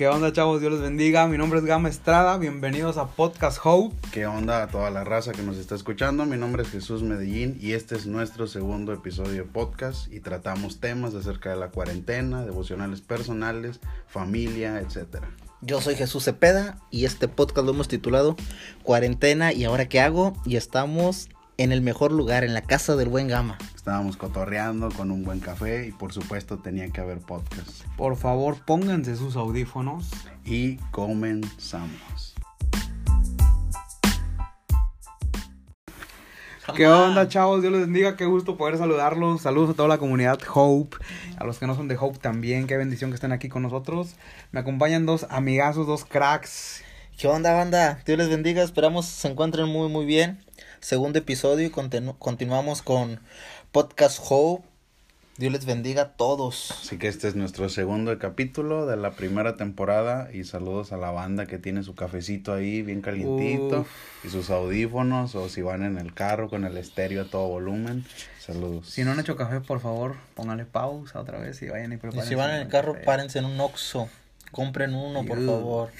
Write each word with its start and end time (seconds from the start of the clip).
¿Qué 0.00 0.08
onda, 0.08 0.32
chavos? 0.32 0.62
Dios 0.62 0.72
les 0.72 0.80
bendiga. 0.80 1.26
Mi 1.26 1.36
nombre 1.36 1.58
es 1.58 1.66
Gama 1.66 1.90
Estrada. 1.90 2.38
Bienvenidos 2.38 2.96
a 2.96 3.08
Podcast 3.08 3.58
Hope. 3.62 3.94
¿Qué 4.12 4.24
onda 4.24 4.62
a 4.62 4.68
toda 4.68 4.90
la 4.90 5.04
raza 5.04 5.32
que 5.32 5.42
nos 5.42 5.58
está 5.58 5.74
escuchando? 5.74 6.24
Mi 6.24 6.38
nombre 6.38 6.62
es 6.62 6.70
Jesús 6.70 7.02
Medellín 7.02 7.58
y 7.60 7.72
este 7.72 7.96
es 7.96 8.06
nuestro 8.06 8.46
segundo 8.46 8.94
episodio 8.94 9.34
de 9.34 9.44
podcast 9.44 10.10
y 10.10 10.20
tratamos 10.20 10.80
temas 10.80 11.14
acerca 11.14 11.50
de 11.50 11.56
la 11.56 11.68
cuarentena, 11.68 12.46
devocionales 12.46 13.02
personales, 13.02 13.80
familia, 14.06 14.80
etcétera. 14.80 15.28
Yo 15.60 15.82
soy 15.82 15.96
Jesús 15.96 16.24
Cepeda 16.24 16.78
y 16.90 17.04
este 17.04 17.28
podcast 17.28 17.66
lo 17.66 17.74
hemos 17.74 17.88
titulado 17.88 18.36
Cuarentena 18.82 19.52
y 19.52 19.64
ahora 19.64 19.90
qué 19.90 20.00
hago 20.00 20.32
y 20.46 20.56
estamos 20.56 21.28
en 21.60 21.72
el 21.72 21.82
mejor 21.82 22.10
lugar, 22.10 22.42
en 22.42 22.54
la 22.54 22.62
casa 22.62 22.96
del 22.96 23.10
buen 23.10 23.28
Gama. 23.28 23.58
Estábamos 23.76 24.16
cotorreando 24.16 24.88
con 24.88 25.10
un 25.10 25.24
buen 25.24 25.40
café 25.40 25.86
y 25.86 25.92
por 25.92 26.10
supuesto 26.14 26.56
tenía 26.56 26.88
que 26.88 27.02
haber 27.02 27.18
podcast. 27.18 27.84
Por 27.98 28.16
favor, 28.16 28.64
pónganse 28.64 29.14
sus 29.14 29.36
audífonos. 29.36 30.08
Y 30.46 30.76
comenzamos. 30.90 32.34
¿Qué 36.74 36.86
onda, 36.86 37.28
chavos? 37.28 37.60
Dios 37.60 37.74
les 37.74 37.82
bendiga. 37.82 38.16
Qué 38.16 38.24
gusto 38.24 38.56
poder 38.56 38.78
saludarlos. 38.78 39.42
Saludos 39.42 39.70
a 39.70 39.74
toda 39.74 39.88
la 39.88 39.98
comunidad 39.98 40.38
Hope. 40.54 40.96
A 41.36 41.44
los 41.44 41.58
que 41.58 41.66
no 41.66 41.74
son 41.74 41.88
de 41.88 41.98
Hope 42.00 42.18
también. 42.18 42.66
Qué 42.66 42.78
bendición 42.78 43.10
que 43.10 43.16
estén 43.16 43.32
aquí 43.32 43.50
con 43.50 43.62
nosotros. 43.62 44.14
Me 44.50 44.60
acompañan 44.60 45.04
dos 45.04 45.26
amigazos, 45.28 45.86
dos 45.86 46.06
cracks. 46.06 46.82
¿Qué 47.18 47.28
onda, 47.28 47.52
banda? 47.52 48.00
Dios 48.06 48.16
les 48.16 48.30
bendiga. 48.30 48.62
Esperamos 48.62 49.04
se 49.04 49.28
encuentren 49.28 49.68
muy, 49.68 49.90
muy 49.90 50.06
bien. 50.06 50.42
Segundo 50.80 51.18
episodio 51.18 51.66
y 51.66 51.70
continu 51.70 52.16
continuamos 52.18 52.80
con 52.82 53.20
Podcast 53.70 54.18
Hope. 54.28 54.64
Dios 55.36 55.52
les 55.52 55.64
bendiga 55.64 56.02
a 56.02 56.08
todos. 56.16 56.70
Así 56.70 56.98
que 56.98 57.08
este 57.08 57.26
es 57.28 57.34
nuestro 57.34 57.68
segundo 57.70 58.18
capítulo 58.18 58.86
de 58.86 58.96
la 58.96 59.12
primera 59.12 59.56
temporada 59.56 60.28
y 60.32 60.44
saludos 60.44 60.92
a 60.92 60.96
la 60.98 61.10
banda 61.10 61.46
que 61.46 61.58
tiene 61.58 61.82
su 61.82 61.94
cafecito 61.94 62.52
ahí 62.52 62.82
bien 62.82 63.00
calientito 63.00 63.80
Uf. 63.80 63.88
y 64.24 64.28
sus 64.28 64.50
audífonos 64.50 65.34
o 65.34 65.48
si 65.48 65.62
van 65.62 65.82
en 65.82 65.96
el 65.98 66.12
carro 66.12 66.50
con 66.50 66.64
el 66.64 66.76
estéreo 66.76 67.22
a 67.22 67.24
todo 67.26 67.48
volumen. 67.48 68.04
Saludos. 68.38 68.88
Si 68.88 69.02
no 69.04 69.12
han 69.12 69.20
hecho 69.20 69.36
café, 69.36 69.60
por 69.60 69.80
favor, 69.80 70.16
pónganle 70.34 70.64
pausa 70.66 71.20
otra 71.20 71.38
vez 71.38 71.60
y 71.62 71.68
vayan 71.68 71.92
y 71.92 71.94
Y 71.94 71.98
preparen. 71.98 72.28
si 72.28 72.34
van 72.34 72.50
en 72.50 72.56
el 72.62 72.68
carro, 72.68 72.96
párense 73.04 73.38
en 73.38 73.46
un 73.46 73.58
Oxxo. 73.60 74.08
Compren 74.50 74.94
uno, 74.94 75.24
por 75.24 75.38
favor. 75.44 75.90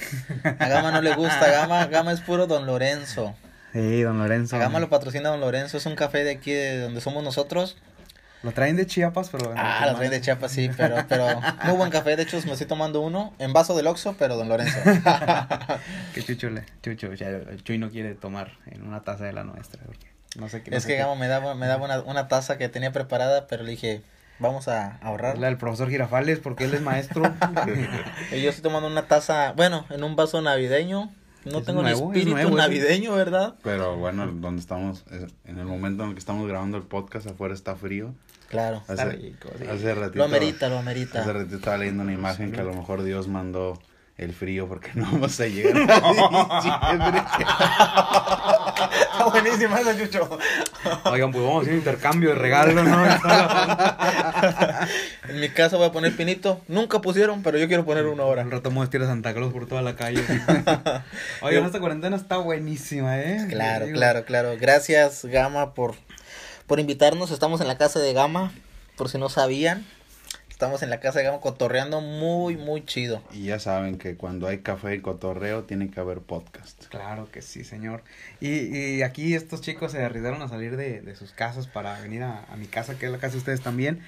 A 0.58 0.68
Gama 0.68 0.90
no 0.90 1.00
le 1.00 1.14
gusta. 1.14 1.50
Gama, 1.50 1.86
Gama 1.86 2.12
es 2.12 2.20
puro 2.20 2.46
Don 2.46 2.66
Lorenzo. 2.66 3.34
Sí, 3.72 4.02
don 4.02 4.18
Lorenzo. 4.18 4.56
A 4.56 4.58
Gama 4.58 4.80
lo 4.80 4.88
patrocina 4.90 5.28
Don 5.30 5.40
Lorenzo. 5.40 5.76
Es 5.76 5.86
un 5.86 5.94
café 5.94 6.24
de 6.24 6.32
aquí, 6.32 6.52
de 6.52 6.80
donde 6.80 7.00
somos 7.00 7.22
nosotros. 7.22 7.76
Lo 8.42 8.52
traen 8.52 8.76
de 8.76 8.86
Chiapas, 8.86 9.28
pero. 9.28 9.52
Ah, 9.54 9.84
la 9.86 9.94
traen 9.94 10.10
de 10.10 10.20
Chiapas, 10.20 10.50
sí, 10.50 10.70
pero, 10.76 10.96
pero 11.08 11.26
muy 11.64 11.76
buen 11.76 11.90
café. 11.90 12.16
De 12.16 12.22
hecho, 12.22 12.40
me 12.46 12.52
estoy 12.52 12.66
tomando 12.66 13.00
uno 13.00 13.34
en 13.38 13.52
vaso 13.52 13.76
del 13.76 13.86
Oxxo, 13.86 14.16
pero 14.18 14.36
Don 14.36 14.48
Lorenzo. 14.48 14.78
Que 16.14 16.22
Chucho, 16.22 16.50
le, 16.50 16.64
Chucho, 16.82 17.12
ya, 17.14 17.28
el 17.28 17.62
Chuy 17.62 17.78
no 17.78 17.90
quiere 17.90 18.14
tomar 18.14 18.52
en 18.66 18.86
una 18.86 19.02
taza 19.02 19.24
de 19.24 19.32
la 19.32 19.44
nuestra. 19.44 19.82
Porque 19.84 20.06
no 20.36 20.48
sé 20.48 20.62
qué. 20.62 20.70
no 20.70 20.76
Es 20.76 20.84
sé 20.84 20.88
que. 20.88 20.96
Gama 20.96 21.14
me 21.16 21.28
daba, 21.28 21.54
me 21.54 21.66
daba 21.66 21.84
una, 21.84 22.00
una 22.00 22.28
taza 22.28 22.56
que 22.58 22.68
tenía 22.68 22.92
preparada, 22.92 23.46
pero 23.46 23.62
le 23.62 23.72
dije, 23.72 24.02
vamos 24.38 24.68
a 24.68 24.96
ahorrar. 25.02 25.38
La 25.38 25.48
del 25.48 25.58
profesor 25.58 25.90
Girafales, 25.90 26.38
porque 26.38 26.64
él 26.64 26.74
es 26.74 26.80
maestro. 26.80 27.22
Y 28.32 28.42
yo 28.42 28.48
estoy 28.50 28.62
tomando 28.62 28.88
una 28.88 29.06
taza, 29.06 29.52
bueno, 29.52 29.86
en 29.90 30.02
un 30.02 30.16
vaso 30.16 30.40
navideño. 30.40 31.12
No 31.44 31.58
Es 31.60 31.64
tengo 31.64 31.82
nuevo, 31.82 32.12
ni 32.12 32.20
es 32.20 32.26
espíritu 32.26 32.30
nuevo, 32.30 32.56
navideño, 32.56 33.14
¿verdad? 33.14 33.54
Pero 33.62 33.96
bueno, 33.96 34.26
donde 34.26 34.60
estamos, 34.60 35.04
eh, 35.10 35.26
en 35.46 35.58
el 35.58 35.64
momento 35.66 36.02
en 36.02 36.10
el 36.10 36.14
que 36.14 36.18
estamos 36.20 36.46
grabando 36.48 36.76
el 36.76 36.82
podcast, 36.82 37.26
afuera 37.26 37.54
está 37.54 37.76
frío. 37.76 38.12
Claro. 38.48 38.78
Está 38.88 39.04
Hace, 39.04 39.12
rico, 39.12 39.48
sí. 39.58 39.64
hace 39.66 39.94
ratito. 39.94 40.18
Lo 40.18 40.24
amerita, 40.24 40.68
lo 40.68 40.78
amerita. 40.78 41.20
Hace 41.22 41.32
ratito 41.32 41.56
estaba 41.56 41.78
leyendo 41.78 42.02
una 42.02 42.12
imagen 42.12 42.52
que 42.52 42.60
a 42.60 42.64
lo 42.64 42.74
mejor 42.74 43.02
Dios 43.04 43.28
mandó 43.28 43.78
el 44.18 44.34
frío 44.34 44.66
porque 44.68 44.90
no 44.94 45.04
vamos 45.04 45.40
a 45.40 45.46
llegar 45.46 45.86
a. 47.48 48.49
Está 49.20 49.40
buenísima 49.40 49.80
esa, 49.80 49.98
Chucho. 49.98 50.38
Oigan, 51.04 51.30
pues 51.30 51.44
vamos 51.44 51.58
a 51.58 51.62
hacer 51.62 51.72
un 51.74 51.78
intercambio 51.78 52.30
de 52.30 52.34
regalos, 52.36 52.84
¿no? 52.86 53.04
En 55.28 55.40
mi 55.40 55.50
casa 55.50 55.76
voy 55.76 55.86
a 55.86 55.92
poner 55.92 56.16
pinito. 56.16 56.62
Nunca 56.68 57.00
pusieron, 57.00 57.42
pero 57.42 57.58
yo 57.58 57.68
quiero 57.68 57.84
poner 57.84 58.06
uno 58.06 58.22
ahora. 58.22 58.40
Al 58.42 58.50
rato 58.50 58.70
vamos 58.70 58.82
a 58.82 58.84
vestir 58.84 59.02
a 59.02 59.06
Santa 59.06 59.34
Claus 59.34 59.52
por 59.52 59.66
toda 59.66 59.82
la 59.82 59.94
calle. 59.94 60.24
Oigan, 61.42 61.64
esta 61.64 61.80
cuarentena 61.80 62.16
está 62.16 62.38
buenísima, 62.38 63.20
¿eh? 63.20 63.46
Claro, 63.50 63.86
claro, 63.92 64.24
claro. 64.24 64.56
Gracias, 64.58 65.26
Gama, 65.26 65.74
por, 65.74 65.96
por 66.66 66.80
invitarnos. 66.80 67.30
Estamos 67.30 67.60
en 67.60 67.68
la 67.68 67.76
casa 67.76 68.00
de 68.00 68.14
Gama, 68.14 68.52
por 68.96 69.10
si 69.10 69.18
no 69.18 69.28
sabían. 69.28 69.84
Estamos 70.60 70.82
en 70.82 70.90
la 70.90 71.00
casa 71.00 71.20
de 71.20 71.24
Gama 71.24 71.40
cotorreando 71.40 72.02
muy, 72.02 72.58
muy 72.58 72.84
chido. 72.84 73.22
Y 73.32 73.44
ya 73.44 73.58
saben 73.58 73.96
que 73.96 74.16
cuando 74.16 74.46
hay 74.46 74.58
café 74.58 74.94
y 74.94 75.00
cotorreo 75.00 75.64
tiene 75.64 75.90
que 75.90 75.98
haber 76.00 76.18
podcast. 76.18 76.84
Claro 76.88 77.30
que 77.32 77.40
sí, 77.40 77.64
señor. 77.64 78.02
Y, 78.42 78.96
y 78.98 79.02
aquí 79.02 79.34
estos 79.34 79.62
chicos 79.62 79.92
se 79.92 80.04
arriesgaron 80.04 80.42
a 80.42 80.48
salir 80.48 80.76
de, 80.76 81.00
de 81.00 81.16
sus 81.16 81.32
casas 81.32 81.66
para 81.66 81.98
venir 82.02 82.22
a, 82.24 82.44
a 82.44 82.56
mi 82.56 82.66
casa, 82.66 82.98
que 82.98 83.06
es 83.06 83.10
la 83.10 83.16
casa 83.16 83.32
de 83.32 83.38
ustedes 83.38 83.62
también, 83.62 84.02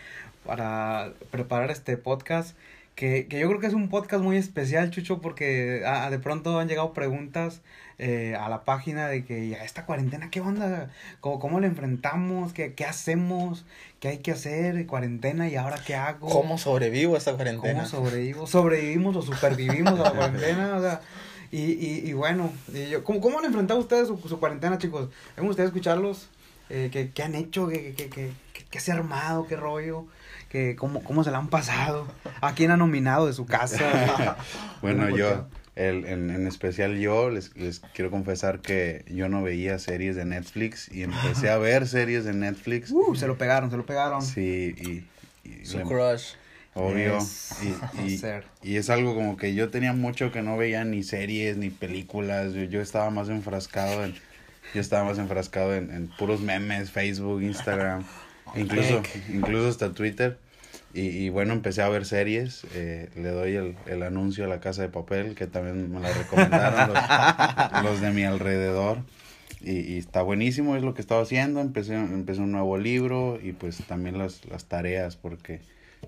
para 0.44 1.14
preparar 1.30 1.70
este 1.70 1.96
podcast. 1.96 2.54
Que, 2.94 3.26
que 3.26 3.40
yo 3.40 3.48
creo 3.48 3.58
que 3.58 3.66
es 3.66 3.74
un 3.74 3.88
podcast 3.88 4.22
muy 4.22 4.36
especial, 4.36 4.90
Chucho, 4.90 5.20
porque 5.20 5.82
ah, 5.86 6.10
de 6.10 6.18
pronto 6.18 6.58
han 6.58 6.68
llegado 6.68 6.92
preguntas 6.92 7.62
eh, 7.98 8.36
a 8.38 8.48
la 8.48 8.64
página 8.64 9.08
de 9.08 9.24
que 9.24 9.48
ya 9.48 9.64
esta 9.64 9.86
cuarentena, 9.86 10.30
¿qué 10.30 10.40
onda? 10.40 10.90
¿Cómo, 11.20 11.38
cómo 11.38 11.60
la 11.60 11.68
enfrentamos? 11.68 12.52
¿Qué, 12.52 12.74
¿Qué 12.74 12.84
hacemos? 12.84 13.64
¿Qué 14.00 14.08
hay 14.08 14.18
que 14.18 14.32
hacer? 14.32 14.86
¿Cuarentena? 14.86 15.48
¿Y 15.48 15.56
ahora 15.56 15.78
qué 15.86 15.94
hago? 15.94 16.28
¿Cómo 16.28 16.58
sobrevivo 16.58 17.14
a 17.14 17.18
esta 17.18 17.34
cuarentena? 17.34 17.74
¿Cómo 17.74 17.86
sobrevivo? 17.86 18.46
¿Sobrevivimos 18.46 19.16
o 19.16 19.22
supervivimos 19.22 19.98
a 20.00 20.02
la 20.02 20.10
cuarentena? 20.16 20.76
O 20.76 20.80
sea, 20.80 21.00
y, 21.50 21.60
y, 21.60 22.02
y 22.04 22.12
bueno, 22.12 22.50
y 22.74 22.88
yo, 22.88 23.04
¿cómo, 23.04 23.20
¿cómo 23.20 23.38
han 23.38 23.44
enfrentado 23.44 23.78
ustedes 23.78 24.08
su, 24.08 24.18
su 24.18 24.40
cuarentena, 24.40 24.78
chicos? 24.78 25.08
Me 25.36 25.42
gustaría 25.44 25.68
escucharlos. 25.68 26.28
Eh, 26.70 26.88
¿qué, 26.90 27.10
qué 27.10 27.22
han 27.22 27.34
hecho? 27.34 27.68
¿Qué, 27.68 27.94
qué, 27.94 28.08
qué, 28.08 28.32
qué, 28.52 28.64
qué 28.70 28.80
se 28.80 28.90
ha 28.90 28.94
armado? 28.94 29.46
¿Qué 29.46 29.56
rollo? 29.56 30.06
¿Qué, 30.52 30.76
cómo, 30.76 31.02
¿Cómo 31.02 31.24
se 31.24 31.30
la 31.30 31.38
han 31.38 31.48
pasado? 31.48 32.06
¿A 32.42 32.54
quién 32.54 32.70
ha 32.70 32.76
nominado 32.76 33.26
de 33.26 33.32
su 33.32 33.46
casa? 33.46 34.36
Bueno, 34.82 35.04
¿Cómo 35.04 35.16
yo, 35.16 35.46
el, 35.76 36.04
en, 36.06 36.28
en 36.30 36.46
especial 36.46 36.98
yo, 36.98 37.30
les, 37.30 37.56
les 37.56 37.80
quiero 37.94 38.10
confesar 38.10 38.58
que 38.60 39.04
yo 39.08 39.28
no 39.30 39.42
veía 39.42 39.78
series 39.78 40.14
de 40.16 40.24
Netflix 40.26 40.90
y 40.92 41.04
empecé 41.04 41.48
a 41.48 41.56
ver 41.56 41.86
series 41.88 42.24
de 42.26 42.34
Netflix. 42.34 42.90
Uh, 42.94 43.14
se 43.14 43.26
lo 43.26 43.38
pegaron, 43.38 43.70
se 43.70 43.76
lo 43.78 43.86
pegaron. 43.86 44.20
Sí, 44.20 44.74
y, 45.44 45.48
y 45.48 45.64
Su 45.64 45.78
le- 45.78 45.84
crush. 45.84 46.34
obvio. 46.74 47.18
Yes. 47.18 47.56
Y, 47.62 48.00
y, 48.12 48.72
y 48.72 48.76
es 48.76 48.90
algo 48.90 49.14
como 49.14 49.36
que 49.38 49.54
yo 49.54 49.70
tenía 49.70 49.94
mucho 49.94 50.30
que 50.32 50.42
no 50.42 50.58
veía 50.58 50.84
ni 50.84 51.02
series 51.02 51.56
ni 51.56 51.70
películas. 51.70 52.52
Yo, 52.52 52.64
yo 52.64 52.82
estaba 52.82 53.08
más 53.10 53.30
enfrascado 53.30 54.04
en. 54.04 54.14
Yo 54.74 54.80
estaba 54.80 55.04
más 55.04 55.18
enfrascado 55.18 55.74
en, 55.74 55.90
en 55.90 56.08
puros 56.08 56.40
memes, 56.40 56.90
Facebook, 56.90 57.40
Instagram, 57.42 58.04
incluso, 58.56 59.02
incluso 59.32 59.68
hasta 59.68 59.92
Twitter. 59.92 60.38
Y, 60.94 61.02
y 61.08 61.28
bueno, 61.30 61.52
empecé 61.54 61.82
a 61.82 61.88
ver 61.88 62.04
series. 62.04 62.64
eh, 62.74 63.08
le 63.16 63.30
doy 63.30 63.54
el, 63.56 63.76
el 63.86 64.02
anuncio 64.02 64.44
a 64.44 64.48
la 64.48 64.60
casa 64.60 64.82
de 64.82 64.88
papel, 64.88 65.34
que 65.34 65.46
también 65.46 65.90
me 65.92 66.00
la 66.00 66.08
recomendaron 66.12 66.88
los, 66.88 67.82
los 67.82 68.00
de 68.00 68.10
mi 68.10 68.24
alrededor. 68.24 68.98
Y, 69.60 69.78
y 69.80 69.98
está 69.98 70.22
buenísimo, 70.22 70.76
es 70.76 70.82
lo 70.82 70.92
que 70.94 71.00
estaba 71.00 71.22
haciendo. 71.22 71.60
Empecé, 71.60 71.94
empecé 71.94 72.40
un 72.40 72.52
nuevo 72.52 72.76
libro 72.78 73.38
y 73.42 73.52
pues 73.52 73.78
también 73.86 74.18
las, 74.18 74.44
las 74.46 74.64
tareas, 74.66 75.16
porque 75.16 75.60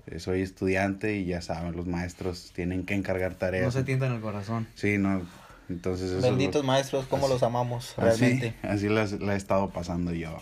eh, 0.07 0.19
soy 0.19 0.41
estudiante 0.41 1.15
y 1.15 1.25
ya 1.25 1.41
saben, 1.41 1.75
los 1.75 1.87
maestros 1.87 2.51
tienen 2.53 2.85
que 2.85 2.93
encargar 2.95 3.33
tareas. 3.35 3.65
No 3.65 3.71
se 3.71 3.83
tientan 3.83 4.13
el 4.13 4.21
corazón. 4.21 4.67
Sí, 4.75 4.97
no. 4.97 5.21
Entonces 5.69 6.09
eso 6.09 6.17
es 6.19 6.23
Benditos 6.25 6.61
lo- 6.61 6.67
maestros, 6.67 7.05
cómo 7.07 7.27
los 7.27 7.41
amamos, 7.41 7.95
así, 7.97 8.21
realmente. 8.25 8.53
así 8.61 8.87
las- 8.89 9.13
la 9.13 9.33
he 9.33 9.37
estado 9.37 9.69
pasando 9.71 10.13
yo. 10.13 10.37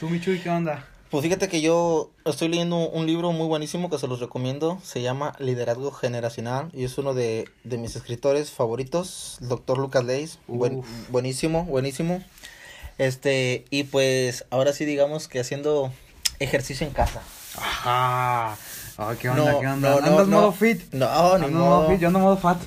¿Tú, 0.00 0.08
Michuy, 0.10 0.40
qué 0.40 0.48
onda? 0.50 0.88
Pues 1.14 1.22
fíjate 1.22 1.46
que 1.48 1.60
yo 1.60 2.10
estoy 2.24 2.48
leyendo 2.48 2.76
un 2.88 3.06
libro 3.06 3.30
muy 3.30 3.46
buenísimo 3.46 3.88
que 3.88 3.98
se 3.98 4.08
los 4.08 4.18
recomiendo. 4.18 4.80
Se 4.82 5.00
llama 5.00 5.32
Liderazgo 5.38 5.92
Generacional 5.92 6.70
y 6.72 6.82
es 6.82 6.98
uno 6.98 7.14
de, 7.14 7.48
de 7.62 7.78
mis 7.78 7.94
escritores 7.94 8.50
favoritos, 8.50 9.38
el 9.40 9.48
doctor 9.48 9.78
Lucas 9.78 10.02
Leis. 10.04 10.40
Buen- 10.48 10.82
buenísimo, 11.10 11.66
buenísimo. 11.66 12.20
Este, 12.98 13.64
y 13.70 13.84
pues 13.84 14.44
ahora 14.50 14.72
sí 14.72 14.84
digamos 14.86 15.28
que 15.28 15.38
haciendo 15.38 15.92
ejercicio 16.40 16.84
en 16.84 16.92
casa. 16.92 17.22
Ajá. 17.56 18.56
Ay, 18.96 19.16
¿qué 19.20 19.28
onda? 19.28 19.52
No, 19.52 19.60
¿Qué 19.60 19.66
onda? 19.68 19.90
no, 19.90 20.00
no, 20.00 20.06
¿Andas 20.08 20.26
no. 20.26 20.36
modo 20.40 20.52
fit? 20.52 20.82
No, 20.92 21.06
Ando 21.06 21.48
modo 21.48 21.88
fit, 21.90 22.00
yo 22.00 22.08
ando 22.08 22.18
modo 22.18 22.36
fat. 22.38 22.58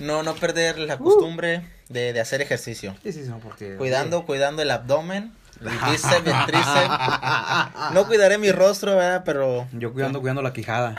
No, 0.00 0.22
no 0.22 0.34
perder 0.36 0.78
la 0.78 0.96
costumbre 0.96 1.68
de, 1.90 2.14
de 2.14 2.20
hacer 2.20 2.40
ejercicio. 2.40 2.94
Sí, 3.02 3.12
sí, 3.12 3.24
no, 3.26 3.40
porque... 3.40 3.76
Cuidando, 3.76 4.24
cuidando 4.24 4.62
el 4.62 4.70
abdomen, 4.70 5.32
el 5.60 5.90
bíceps, 5.90 6.26
el 6.26 6.46
tríceps. 6.46 7.92
No 7.92 8.06
cuidaré 8.06 8.38
mi 8.38 8.50
rostro, 8.52 8.96
¿verdad? 8.96 9.22
Pero 9.24 9.66
Yo 9.72 9.92
cuidando, 9.92 10.20
cuidando 10.20 10.42
la 10.42 10.52
quijada. 10.52 10.96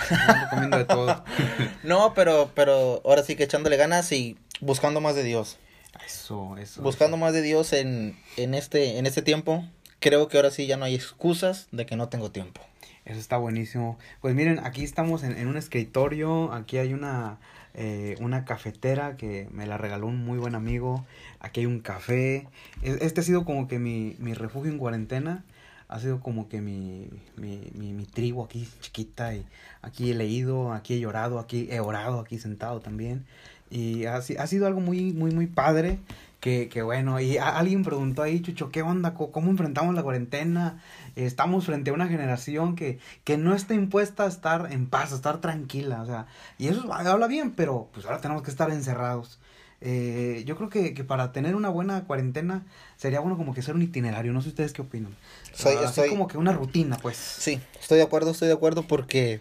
Comiendo 0.49 0.77
de 0.77 0.85
todo. 0.85 1.23
No, 1.83 2.13
pero, 2.13 2.51
pero 2.55 3.01
ahora 3.05 3.23
sí 3.23 3.35
que 3.35 3.43
echándole 3.43 3.77
ganas 3.77 4.11
y 4.11 4.37
buscando 4.59 5.01
más 5.01 5.15
de 5.15 5.23
Dios. 5.23 5.57
Eso, 6.05 6.57
eso. 6.57 6.81
Buscando 6.81 7.17
más 7.17 7.33
de 7.33 7.41
Dios 7.41 7.73
en, 7.73 8.19
en 8.37 8.53
este, 8.53 8.97
en 8.97 9.05
este 9.05 9.21
tiempo. 9.21 9.65
Creo 9.99 10.27
que 10.27 10.37
ahora 10.37 10.51
sí 10.51 10.67
ya 10.67 10.77
no 10.77 10.85
hay 10.85 10.95
excusas 10.95 11.67
de 11.71 11.85
que 11.85 11.95
no 11.95 12.09
tengo 12.09 12.31
tiempo. 12.31 12.61
Eso 13.05 13.19
está 13.19 13.37
buenísimo. 13.37 13.97
Pues 14.21 14.35
miren, 14.35 14.59
aquí 14.63 14.83
estamos 14.83 15.23
en, 15.23 15.37
en 15.37 15.47
un 15.47 15.57
escritorio, 15.57 16.53
aquí 16.53 16.77
hay 16.77 16.93
una, 16.93 17.39
eh, 17.73 18.15
una 18.19 18.45
cafetera 18.45 19.15
que 19.17 19.47
me 19.51 19.65
la 19.67 19.77
regaló 19.77 20.07
un 20.07 20.23
muy 20.25 20.37
buen 20.37 20.55
amigo, 20.55 21.05
aquí 21.39 21.61
hay 21.61 21.65
un 21.65 21.79
café. 21.79 22.47
Este 22.81 23.21
ha 23.21 23.23
sido 23.23 23.45
como 23.45 23.67
que 23.67 23.79
mi, 23.79 24.15
mi 24.19 24.33
refugio 24.33 24.71
en 24.71 24.77
cuarentena, 24.77 25.43
ha 25.87 25.99
sido 25.99 26.19
como 26.19 26.49
que 26.49 26.61
mi, 26.61 27.07
mi, 27.35 27.61
mi, 27.73 27.93
mi 27.93 28.05
tribu 28.05 28.43
aquí 28.43 28.67
chiquita 28.81 29.33
y 29.33 29.45
aquí 29.81 30.11
he 30.11 30.15
leído, 30.15 30.71
aquí 30.73 30.95
he 30.95 30.99
llorado, 30.99 31.39
aquí 31.39 31.67
he 31.71 31.79
orado, 31.79 32.19
aquí 32.19 32.37
sentado 32.39 32.79
también. 32.79 33.25
Y 33.71 34.05
ha, 34.05 34.15
ha 34.15 34.47
sido 34.47 34.67
algo 34.67 34.79
muy, 34.81 35.13
muy, 35.13 35.31
muy 35.31 35.47
padre. 35.47 35.99
Que, 36.39 36.69
que 36.69 36.81
bueno, 36.83 37.19
y 37.19 37.37
a- 37.37 37.57
alguien 37.57 37.83
preguntó 37.83 38.23
ahí, 38.23 38.39
Chucho, 38.39 38.69
¿qué 38.71 38.81
onda? 38.81 39.13
¿Cómo 39.13 39.51
enfrentamos 39.51 39.93
la 39.93 40.03
cuarentena? 40.03 40.81
Estamos 41.25 41.65
frente 41.65 41.89
a 41.91 41.93
una 41.93 42.07
generación 42.07 42.75
que, 42.75 42.99
que 43.23 43.37
no 43.37 43.55
está 43.55 43.73
impuesta 43.73 44.23
a 44.23 44.27
estar 44.27 44.71
en 44.71 44.87
paz, 44.87 45.11
a 45.11 45.15
estar 45.15 45.41
tranquila, 45.41 46.01
o 46.01 46.05
sea, 46.05 46.27
y 46.57 46.67
eso 46.67 46.91
habla 46.93 47.27
bien, 47.27 47.51
pero 47.51 47.89
pues 47.93 48.05
ahora 48.05 48.21
tenemos 48.21 48.43
que 48.43 48.51
estar 48.51 48.69
encerrados. 48.71 49.39
Eh, 49.81 50.43
yo 50.45 50.57
creo 50.57 50.69
que, 50.69 50.93
que 50.93 51.03
para 51.05 51.31
tener 51.31 51.55
una 51.55 51.69
buena 51.69 52.03
cuarentena 52.03 52.65
sería 52.97 53.21
bueno 53.21 53.37
como 53.37 53.53
que 53.53 53.61
ser 53.61 53.75
un 53.75 53.81
itinerario, 53.81 54.33
no 54.33 54.41
sé 54.41 54.49
ustedes 54.49 54.73
qué 54.73 54.81
opinan. 54.81 55.15
Soy- 55.53 55.75
Así 55.77 55.85
estoy- 55.85 56.09
como 56.09 56.27
que 56.27 56.37
una 56.37 56.51
rutina, 56.51 56.97
pues. 56.97 57.15
Sí, 57.17 57.61
estoy 57.79 57.97
de 57.97 58.03
acuerdo, 58.03 58.31
estoy 58.31 58.49
de 58.49 58.55
acuerdo 58.55 58.83
porque 58.83 59.39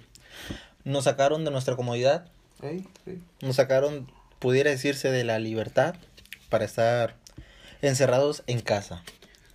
nos 0.85 1.05
sacaron 1.05 1.45
de 1.45 1.51
nuestra 1.51 1.75
comodidad, 1.77 2.29
Ey, 2.63 2.87
sí. 3.05 3.21
nos 3.43 3.57
sacaron, 3.57 4.11
pudiera 4.39 4.71
decirse, 4.71 5.11
de 5.11 5.25
la 5.25 5.39
libertad 5.41 5.97
para 6.51 6.65
estar 6.65 7.17
encerrados 7.83 8.43
en 8.47 8.61
casa. 8.61 9.03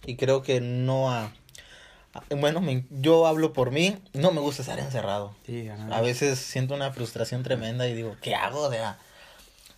Y 0.06 0.16
creo 0.18 0.42
que 0.42 0.60
no 0.62 1.12
ha... 1.12 1.32
Bueno, 2.30 2.62
me- 2.62 2.86
yo 2.90 3.26
hablo 3.28 3.54
por 3.54 3.72
mí, 3.72 3.98
no 4.14 4.32
me 4.32 4.40
gusta 4.42 4.62
estar 4.62 4.80
encerrado. 4.80 5.36
Sí, 5.46 5.68
a 5.70 6.02
veces 6.02 6.40
siento 6.40 6.74
una 6.76 6.92
frustración 6.92 7.44
tremenda 7.44 7.88
y 7.88 7.94
digo, 7.96 8.16
¿qué 8.22 8.36
hago? 8.36 8.70
Sea, 8.70 8.98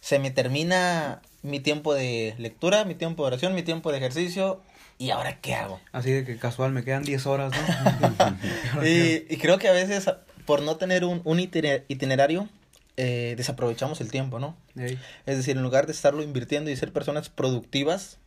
se 0.01 0.19
me 0.19 0.31
termina 0.31 1.21
mi 1.43 1.59
tiempo 1.59 1.93
de 1.93 2.35
lectura, 2.37 2.85
mi 2.85 2.95
tiempo 2.95 3.23
de 3.23 3.27
oración, 3.27 3.53
mi 3.55 3.63
tiempo 3.63 3.91
de 3.91 3.97
ejercicio, 3.99 4.61
¿y 4.97 5.11
ahora 5.11 5.39
qué 5.39 5.55
hago? 5.55 5.79
Así 5.91 6.11
de 6.11 6.25
que 6.25 6.37
casual, 6.37 6.71
me 6.71 6.83
quedan 6.83 7.03
10 7.03 7.25
horas, 7.25 7.53
¿no? 7.53 8.85
Y, 8.85 9.25
y 9.29 9.37
creo 9.37 9.57
que 9.57 9.67
a 9.69 9.71
veces, 9.73 10.09
por 10.45 10.61
no 10.61 10.75
tener 10.77 11.05
un, 11.05 11.21
un 11.23 11.39
itiner- 11.39 11.83
itinerario, 11.87 12.49
eh, 12.97 13.33
desaprovechamos 13.37 13.99
el 14.01 14.11
tiempo, 14.11 14.39
¿no? 14.39 14.55
Ey. 14.77 14.99
Es 15.25 15.37
decir, 15.37 15.55
en 15.57 15.63
lugar 15.63 15.85
de 15.85 15.91
estarlo 15.93 16.21
invirtiendo 16.23 16.69
y 16.69 16.75
ser 16.75 16.91
personas 16.93 17.29
productivas, 17.29 18.17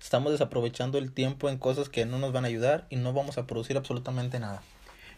estamos 0.00 0.32
desaprovechando 0.32 0.98
el 0.98 1.12
tiempo 1.12 1.48
en 1.48 1.58
cosas 1.58 1.88
que 1.88 2.06
no 2.06 2.18
nos 2.18 2.32
van 2.32 2.44
a 2.44 2.48
ayudar 2.48 2.86
y 2.90 2.96
no 2.96 3.12
vamos 3.12 3.38
a 3.38 3.46
producir 3.46 3.76
absolutamente 3.76 4.38
nada. 4.38 4.62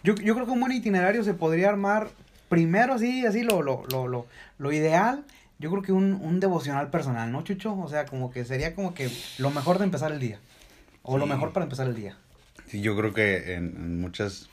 Yo, 0.03 0.15
yo 0.15 0.35
creo 0.35 0.47
que 0.47 0.53
un 0.53 0.61
buen 0.61 0.73
itinerario 0.73 1.25
se 1.25 1.35
podría 1.35 1.69
armar 1.69 2.09
primero 2.49 2.95
así, 2.95 3.27
así 3.27 3.43
lo, 3.43 3.63
lo, 3.63 3.85
lo, 3.91 4.07
lo, 4.07 4.27
lo 4.59 4.73
ideal. 4.73 5.25
Yo 5.59 5.71
creo 5.71 5.83
que 5.83 5.93
un, 5.93 6.13
un 6.13 6.39
devocional 6.39 6.91
personal, 6.91 7.33
¿no, 7.33 7.43
Chucho? 7.43 7.77
O 7.79 7.89
sea, 7.89 8.05
como 8.07 8.31
que 8.31 8.45
sería 8.45 8.75
como 8.75 8.95
que 8.95 9.11
lo 9.39 9.51
mejor 9.51 9.79
de 9.79 9.85
empezar 9.85 10.13
el 10.13 10.21
día. 10.21 10.39
O 11.03 11.19
lo 11.19 11.27
mejor 11.27 11.53
para 11.53 11.65
empezar 11.65 11.87
el 11.87 11.95
día. 11.95 12.17
Sí, 12.67 12.81
yo 12.81 12.97
creo 12.97 13.15
que 13.15 13.55
en, 13.55 13.77
en 13.77 14.01
muchas 14.01 14.49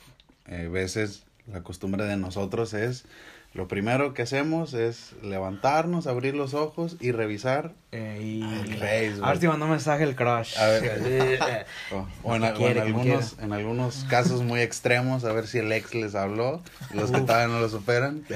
eh, 0.48 0.68
veces 0.72 1.24
la 1.52 1.62
costumbre 1.64 2.06
de 2.06 2.16
nosotros 2.16 2.74
es, 2.74 3.06
lo 3.54 3.68
primero 3.68 4.14
que 4.16 4.24
hacemos 4.24 4.74
es 4.74 5.12
levantarnos, 5.22 6.08
abrir 6.08 6.34
los 6.34 6.54
ojos 6.56 6.96
y 7.00 7.12
revisar 7.12 7.74
Eh, 7.92 8.20
y... 8.20 8.42
el 8.72 8.78
Facebook. 8.80 9.24
A 9.26 9.30
ver 9.30 9.40
si 9.40 9.48
mandó 9.48 9.66
un 9.66 9.72
mensaje 9.72 10.04
el 10.04 10.16
crush. 10.16 10.58
A 10.58 10.66
ver. 10.66 11.66
O, 11.92 12.08
o 12.24 12.36
en, 12.36 12.44
o 12.44 12.48
algunos, 12.82 13.36
en 13.40 13.54
algunos 13.54 14.06
casos 14.10 14.42
muy 14.42 14.62
extremos, 14.62 15.24
a 15.26 15.32
ver 15.34 15.46
si 15.46 15.60
el 15.60 15.72
ex 15.72 15.94
les 15.94 16.16
habló. 16.16 16.62
Los 16.96 17.12
que 17.12 17.22
todavía 17.22 17.48
no 17.54 17.60
lo 17.60 17.70
superan. 17.70 18.24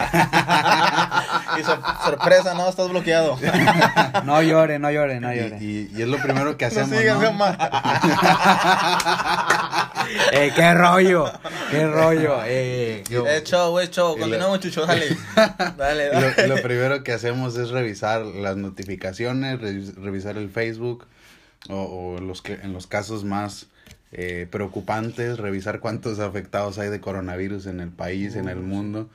Y 1.60 1.64
sor- 1.64 1.82
sorpresa, 2.04 2.54
no, 2.54 2.70
estás 2.70 2.90
bloqueado. 2.90 3.38
No 4.26 4.42
llore, 4.44 4.78
no 4.78 4.92
llore, 4.92 5.20
no 5.20 5.34
llore. 5.34 5.58
y- 5.60 5.90
y 5.96 6.02
es 6.04 6.08
lo 6.08 6.18
primero 6.22 6.56
que 6.58 6.66
No 6.66 6.72
hacemos. 6.72 6.98
sigas, 7.00 7.18
¿no? 7.20 7.46
Eh, 10.32 10.52
qué 10.56 10.74
rollo, 10.74 11.32
qué 11.72 11.88
rollo. 11.88 12.40
Eh, 12.46 13.04
yo- 13.10 13.26
Es 13.28 13.44
show, 13.44 13.78
es 13.80 13.90
show. 13.92 14.16
Y 14.18 14.22
Continuamos, 14.22 14.60
Chucho, 14.60 14.86
dale. 14.86 15.07
Dale, 15.78 16.06
Y 16.08 16.10
dale. 16.10 16.48
lo, 16.48 16.56
lo 16.56 16.62
primero 16.62 17.04
que 17.04 17.12
hacemos 17.14 17.58
es 17.58 17.70
revisar 17.70 18.26
las 18.26 18.58
notificaciones, 18.58 19.60
revis- 19.60 19.94
revisar 19.96 20.38
el 20.38 20.50
Facebook 20.50 21.06
o, 21.70 22.16
o 22.18 22.22
los 22.22 22.42
que, 22.42 22.54
en 22.54 22.74
los 22.74 22.88
casos 22.88 23.24
más 23.24 23.68
eh, 24.12 24.48
preocupantes, 24.50 25.38
revisar 25.38 25.80
cuántos 25.80 26.20
afectados 26.20 26.78
hay 26.80 26.90
de 26.90 27.02
coronavirus 27.02 27.66
en 27.68 27.80
el 27.80 27.90
país, 27.90 28.36
en 28.36 28.48
el 28.50 28.60
mundo. 28.60 29.10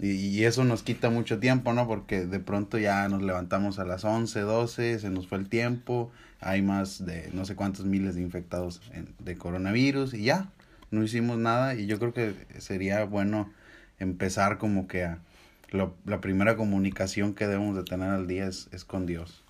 Y, 0.00 0.12
y 0.12 0.44
eso 0.44 0.64
nos 0.64 0.82
quita 0.82 1.10
mucho 1.10 1.38
tiempo, 1.40 1.72
¿no? 1.74 1.86
Porque 1.86 2.24
de 2.24 2.40
pronto 2.40 2.78
ya 2.78 3.06
nos 3.08 3.22
levantamos 3.22 3.78
a 3.78 3.84
las 3.84 4.04
11, 4.04 4.40
12, 4.40 4.98
se 4.98 5.10
nos 5.10 5.26
fue 5.28 5.36
el 5.38 5.48
tiempo, 5.48 6.10
hay 6.40 6.62
más 6.62 7.04
de 7.04 7.28
no 7.34 7.44
sé 7.44 7.54
cuántos 7.54 7.84
miles 7.84 8.14
de 8.14 8.22
infectados 8.22 8.80
en- 8.94 9.12
de 9.18 9.36
coronavirus 9.36 10.14
y 10.14 10.24
ya, 10.24 10.48
no 10.90 11.02
hicimos 11.04 11.36
nada 11.36 11.74
y 11.74 11.86
yo 11.86 11.98
creo 11.98 12.14
que 12.14 12.34
sería 12.58 13.04
bueno 13.04 13.52
empezar 13.98 14.56
como 14.56 14.88
que 14.88 15.04
a 15.04 15.18
lo- 15.70 15.94
la 16.04 16.20
primera 16.20 16.56
comunicación 16.56 17.34
que 17.34 17.46
debemos 17.46 17.76
de 17.76 17.84
tener 17.84 18.10
al 18.10 18.26
día 18.26 18.46
es, 18.46 18.68
es 18.72 18.84
con 18.84 19.06
Dios. 19.06 19.42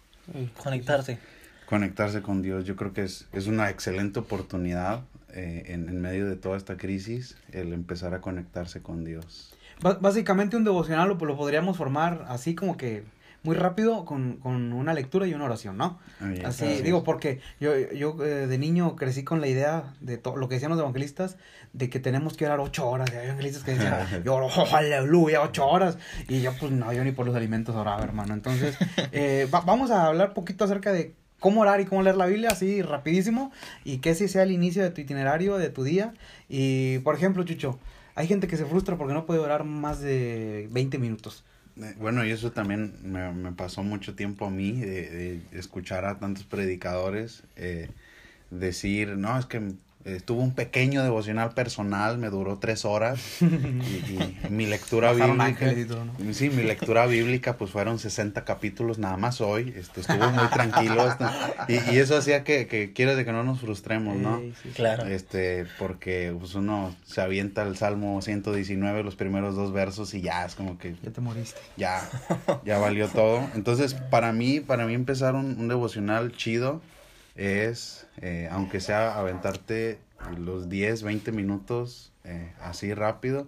Conectarse. 0.62 1.18
Conectarse 1.66 2.22
con 2.22 2.42
Dios, 2.42 2.64
yo 2.64 2.76
creo 2.76 2.92
que 2.92 3.02
es, 3.04 3.28
es 3.32 3.46
una 3.46 3.70
excelente 3.70 4.18
oportunidad 4.18 5.02
eh, 5.32 5.64
en, 5.66 5.88
en 5.88 6.00
medio 6.00 6.26
de 6.28 6.36
toda 6.36 6.56
esta 6.56 6.76
crisis 6.76 7.36
el 7.52 7.72
empezar 7.72 8.12
a 8.14 8.20
conectarse 8.20 8.82
con 8.82 9.04
Dios. 9.04 9.54
Básicamente 9.80 10.56
un 10.56 10.64
devocional 10.64 11.08
lo, 11.08 11.14
lo 11.14 11.36
podríamos 11.36 11.76
formar 11.76 12.26
así 12.28 12.54
como 12.54 12.76
que 12.76 13.04
muy 13.42 13.56
rápido 13.56 14.04
con, 14.04 14.36
con 14.36 14.72
una 14.72 14.92
lectura 14.92 15.26
y 15.26 15.32
una 15.34 15.44
oración, 15.46 15.76
¿no? 15.78 15.98
Así, 16.44 16.64
digo, 16.82 17.04
porque 17.04 17.40
yo, 17.60 17.72
yo 17.92 18.16
eh, 18.24 18.46
de 18.46 18.58
niño 18.58 18.96
crecí 18.96 19.24
con 19.24 19.40
la 19.40 19.48
idea 19.48 19.94
de 20.00 20.18
todo 20.18 20.36
lo 20.36 20.48
que 20.48 20.56
decían 20.56 20.70
los 20.70 20.78
evangelistas, 20.80 21.36
de 21.72 21.88
que 21.88 22.00
tenemos 22.00 22.36
que 22.36 22.44
orar 22.46 22.60
ocho 22.60 22.88
horas. 22.88 23.10
Y 23.12 23.16
hay 23.16 23.26
evangelistas 23.26 23.62
que 23.64 23.72
decían, 23.72 24.22
yo 24.24 24.34
oro, 24.34 24.48
oh, 24.54 24.76
aleluya, 24.76 25.40
ocho 25.42 25.66
horas. 25.66 25.96
Y 26.28 26.42
yo, 26.42 26.52
pues, 26.58 26.70
no, 26.72 26.92
yo 26.92 27.02
ni 27.04 27.12
por 27.12 27.24
los 27.26 27.34
alimentos 27.34 27.74
oraba, 27.76 28.02
hermano. 28.02 28.34
Entonces, 28.34 28.76
eh, 29.12 29.48
va- 29.52 29.60
vamos 29.62 29.90
a 29.90 30.06
hablar 30.06 30.34
poquito 30.34 30.64
acerca 30.64 30.92
de 30.92 31.14
cómo 31.38 31.62
orar 31.62 31.80
y 31.80 31.86
cómo 31.86 32.02
leer 32.02 32.16
la 32.16 32.26
Biblia, 32.26 32.50
así, 32.50 32.82
rapidísimo. 32.82 33.52
Y 33.84 33.98
que 33.98 34.10
ese 34.10 34.28
sea 34.28 34.42
el 34.42 34.50
inicio 34.50 34.82
de 34.82 34.90
tu 34.90 35.00
itinerario, 35.00 35.56
de 35.56 35.70
tu 35.70 35.82
día. 35.84 36.12
Y, 36.50 36.98
por 36.98 37.14
ejemplo, 37.14 37.42
Chucho, 37.44 37.78
hay 38.16 38.26
gente 38.26 38.48
que 38.48 38.58
se 38.58 38.66
frustra 38.66 38.98
porque 38.98 39.14
no 39.14 39.24
puede 39.24 39.40
orar 39.40 39.64
más 39.64 40.00
de 40.00 40.68
20 40.72 40.98
minutos. 40.98 41.44
Bueno, 41.98 42.24
y 42.24 42.30
eso 42.30 42.52
también 42.52 42.98
me, 43.02 43.32
me 43.32 43.52
pasó 43.52 43.82
mucho 43.82 44.14
tiempo 44.14 44.46
a 44.46 44.50
mí, 44.50 44.72
de, 44.80 45.10
de 45.10 45.58
escuchar 45.58 46.04
a 46.04 46.18
tantos 46.18 46.44
predicadores 46.44 47.44
eh, 47.56 47.88
decir, 48.50 49.16
no, 49.16 49.38
es 49.38 49.46
que 49.46 49.74
eh, 50.06 50.18
tuve 50.24 50.40
un 50.42 50.54
pequeño 50.54 51.02
devocional 51.02 51.50
personal, 51.52 52.16
me 52.16 52.30
duró 52.30 52.56
tres 52.58 52.84
horas, 52.86 53.20
y, 53.42 53.44
y 53.44 54.36
mi 54.50 54.64
lectura 54.66 55.12
bíblica... 55.12 55.74
todo, 55.86 56.04
¿no? 56.06 56.12
Sí, 56.32 56.48
mi 56.48 56.62
lectura 56.62 57.04
bíblica 57.06 57.56
pues 57.58 57.70
fueron 57.70 57.98
60 57.98 58.44
capítulos 58.44 58.98
nada 58.98 59.16
más 59.18 59.40
hoy, 59.42 59.74
este, 59.76 60.00
estuvo 60.00 60.30
muy 60.30 60.46
tranquilo, 60.52 61.02
hasta- 61.02 61.66
y, 61.68 61.74
y 61.94 61.98
eso 61.98 62.16
hacía 62.16 62.44
que, 62.44 62.66
que 62.66 62.92
quieres 62.92 63.16
de 63.18 63.24
que 63.26 63.32
no 63.32 63.44
nos 63.44 63.60
frustremos, 63.60 64.16
¿no? 64.16 64.40
Sí. 64.62 64.70
Claro. 64.74 65.06
Este, 65.06 65.66
porque 65.78 66.34
pues 66.38 66.54
uno 66.54 66.94
se 67.04 67.20
avienta 67.20 67.62
el 67.62 67.76
Salmo 67.76 68.22
119, 68.22 69.02
los 69.02 69.16
primeros 69.16 69.54
dos 69.54 69.72
versos 69.72 70.14
y 70.14 70.22
ya 70.22 70.44
es 70.46 70.54
como 70.54 70.78
que 70.78 70.94
Ya 71.02 71.10
te 71.10 71.20
moriste. 71.20 71.60
ya, 71.76 72.08
ya 72.64 72.78
valió 72.78 73.08
todo. 73.08 73.46
Entonces, 73.54 73.94
para 73.94 74.32
mí, 74.32 74.60
para 74.60 74.86
mí 74.86 74.94
empezar 74.94 75.34
un, 75.34 75.56
un 75.58 75.68
devocional 75.68 76.32
chido 76.32 76.80
es, 77.40 78.06
eh, 78.20 78.48
aunque 78.52 78.80
sea 78.80 79.18
aventarte 79.18 79.98
los 80.38 80.68
10, 80.68 81.02
20 81.02 81.32
minutos 81.32 82.12
eh, 82.24 82.52
así 82.60 82.92
rápido. 82.94 83.46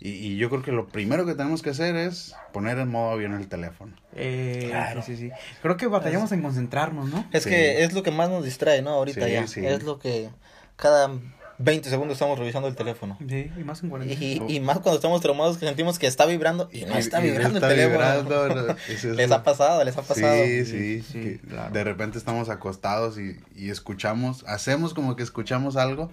Y, 0.00 0.10
y 0.10 0.36
yo 0.36 0.50
creo 0.50 0.62
que 0.62 0.72
lo 0.72 0.86
primero 0.88 1.24
que 1.24 1.34
tenemos 1.34 1.62
que 1.62 1.70
hacer 1.70 1.94
es 1.96 2.34
poner 2.52 2.78
en 2.78 2.88
modo 2.90 3.10
avión 3.12 3.34
el 3.34 3.46
teléfono. 3.48 3.94
Eh, 4.14 4.66
Claro. 4.70 5.02
sí, 5.02 5.16
sí, 5.16 5.28
sí. 5.28 5.34
Creo 5.62 5.76
que 5.76 5.86
batallamos 5.86 6.32
en 6.32 6.42
concentrarnos, 6.42 7.08
¿no? 7.10 7.26
Es 7.32 7.44
Sí. 7.44 7.50
que 7.50 7.84
es 7.84 7.92
lo 7.92 8.02
que 8.02 8.10
más 8.10 8.28
nos 8.28 8.44
distrae, 8.44 8.82
¿no? 8.82 8.90
Ahorita 8.90 9.26
Sí, 9.26 9.32
ya. 9.32 9.46
sí. 9.46 9.64
Es 9.66 9.82
lo 9.82 9.98
que 9.98 10.28
cada 10.76 11.10
20 11.58 11.88
segundos 11.88 12.14
estamos 12.16 12.38
revisando 12.38 12.68
el 12.68 12.74
teléfono. 12.76 13.16
Sí, 13.28 13.50
y 13.58 13.64
más 13.64 13.82
en 13.82 13.90
cuarentena. 13.90 14.20
Y, 14.24 14.42
y 14.56 14.60
más 14.60 14.78
cuando 14.80 14.96
estamos 14.96 15.20
traumados 15.20 15.56
que 15.58 15.66
sentimos 15.66 15.98
que 15.98 16.06
está 16.06 16.26
vibrando 16.26 16.68
y 16.72 16.84
no 16.84 16.96
está 16.96 17.20
Y- 17.20 17.28
y 17.28 17.30
vibrando 17.30 17.58
está 17.58 17.70
el 17.72 17.76
teléfono. 17.76 18.22
vibrando, 18.22 18.76
es 18.88 19.04
Les 19.04 19.30
ha 19.30 19.42
pasado, 19.42 19.84
les 19.84 19.96
ha 19.96 20.02
pasado. 20.02 20.34
Sí, 20.44 20.64
Sí, 20.66 21.02
sí, 21.02 21.40
claro. 21.48 21.72
De 21.72 21.84
repente 21.84 22.18
estamos 22.18 22.48
acostados 22.48 23.18
y, 23.18 23.38
y 23.54 23.70
escuchamos, 23.70 24.44
hacemos 24.48 24.94
como 24.94 25.14
que 25.16 25.22
escuchamos 25.22 25.76
algo 25.76 26.10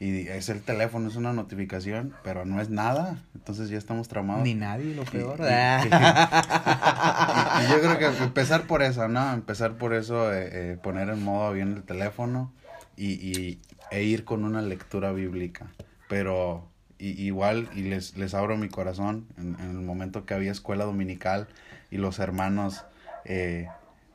y 0.00 0.26
es 0.28 0.48
el 0.48 0.60
teléfono, 0.62 1.08
es 1.08 1.14
una 1.16 1.32
notificación, 1.32 2.12
pero 2.24 2.44
no 2.44 2.60
es 2.60 2.68
nada. 2.70 3.22
Entonces 3.36 3.68
ya 3.70 3.78
estamos 3.78 4.08
traumados. 4.08 4.42
Ni 4.42 4.54
nadie, 4.54 4.94
lo 4.94 5.04
peor. 5.04 5.38
Y- 5.40 5.42
y- 5.86 7.64
y 7.64 7.70
yo 7.70 7.80
creo 7.80 7.98
que 7.98 8.06
empezar 8.22 8.62
por 8.66 8.82
eso, 8.82 9.06
¿no? 9.08 9.32
Empezar 9.32 9.74
por 9.74 9.94
eso, 9.94 10.32
eh, 10.34 10.48
eh, 10.72 10.76
poner 10.82 11.08
en 11.08 11.22
modo 11.22 11.46
avión 11.46 11.74
el 11.76 11.82
teléfono 11.84 12.52
y, 12.96 13.12
y, 13.12 13.60
e 13.92 14.02
ir 14.02 14.24
con 14.24 14.44
una 14.44 14.62
lectura 14.62 15.12
bíblica. 15.12 15.66
Pero 16.08 16.68
y, 16.98 17.10
igual, 17.22 17.68
y 17.74 17.82
les, 17.82 18.16
les 18.16 18.34
abro 18.34 18.56
mi 18.56 18.68
corazón, 18.68 19.26
en, 19.36 19.56
en, 19.60 19.70
el 19.70 19.82
momento 19.82 20.24
que 20.24 20.34
había 20.34 20.50
escuela 20.50 20.84
dominical 20.84 21.48
y 21.90 21.98
los 21.98 22.18
hermanos 22.18 22.84
eh, 23.24 23.68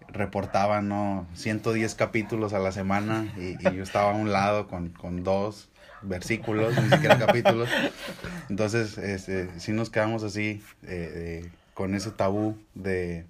reportaban, 0.08 0.88
¿no? 0.90 1.28
110 1.36 1.96
capítulos 1.96 2.54
a 2.54 2.60
la 2.60 2.72
semana 2.72 3.32
y, 3.38 3.56
y 3.60 3.76
yo 3.76 3.84
estaba 3.84 4.12
a 4.12 4.16
un 4.16 4.32
lado 4.32 4.68
con, 4.68 4.90
con 4.90 5.24
dos 5.24 5.70
versículos, 6.02 6.82
ni 6.82 6.90
siquiera 6.90 7.18
capítulos. 7.18 7.70
Entonces, 8.50 8.98
este, 8.98 9.50
sí 9.60 9.72
nos 9.72 9.90
quedamos 9.90 10.24
así, 10.24 10.62
eh, 10.84 11.44
eh, 11.44 11.50
con 11.74 11.94
ese 11.96 12.12
tabú 12.12 12.58
de 12.74 13.26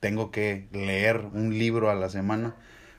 tengo 0.00 0.30
que 0.30 0.66
leer 0.72 1.24
un 1.32 1.58
libro 1.58 1.90
a 1.90 1.94
la 1.94 2.08
semana, 2.08 2.54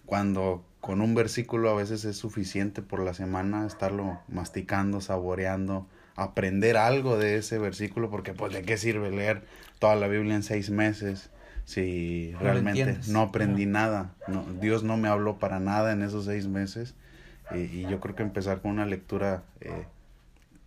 cuando 0.06 0.64
con 0.84 1.00
un 1.00 1.16
versículo 1.16 1.70
a 1.70 1.76
veces 1.76 2.04
es 2.04 2.18
suficiente 2.18 2.82
por 2.82 3.00
la 3.00 3.14
semana 3.14 3.66
estarlo 3.66 4.20
masticando, 4.28 5.00
saboreando, 5.00 5.88
aprender 6.18 6.76
algo 6.76 7.18
de 7.18 7.38
ese 7.38 7.58
versículo, 7.58 8.10
porque 8.10 8.34
pues 8.34 8.52
de 8.52 8.64
qué 8.64 8.76
sirve 8.76 9.10
leer 9.10 9.44
toda 9.80 9.96
la 9.96 10.10
Biblia 10.10 10.36
en 10.36 10.44
seis 10.44 10.72
meses 10.72 11.30
si 11.64 12.32
no 12.34 12.40
realmente 12.40 12.98
no 13.08 13.22
aprendí 13.22 13.66
no. 13.66 13.72
nada, 13.72 14.14
no, 14.28 14.46
Dios 14.60 14.84
no 14.84 14.98
me 14.98 15.08
habló 15.08 15.40
para 15.40 15.62
nada 15.62 15.94
en 15.94 16.02
esos 16.02 16.26
seis 16.26 16.50
meses 16.50 16.96
y, 17.52 17.60
y 17.60 17.88
yo 17.90 18.02
creo 18.02 18.18
que 18.18 18.24
empezar 18.24 18.62
con 18.62 18.72
una 18.72 18.86
lectura 18.86 19.44
eh, 19.62 19.86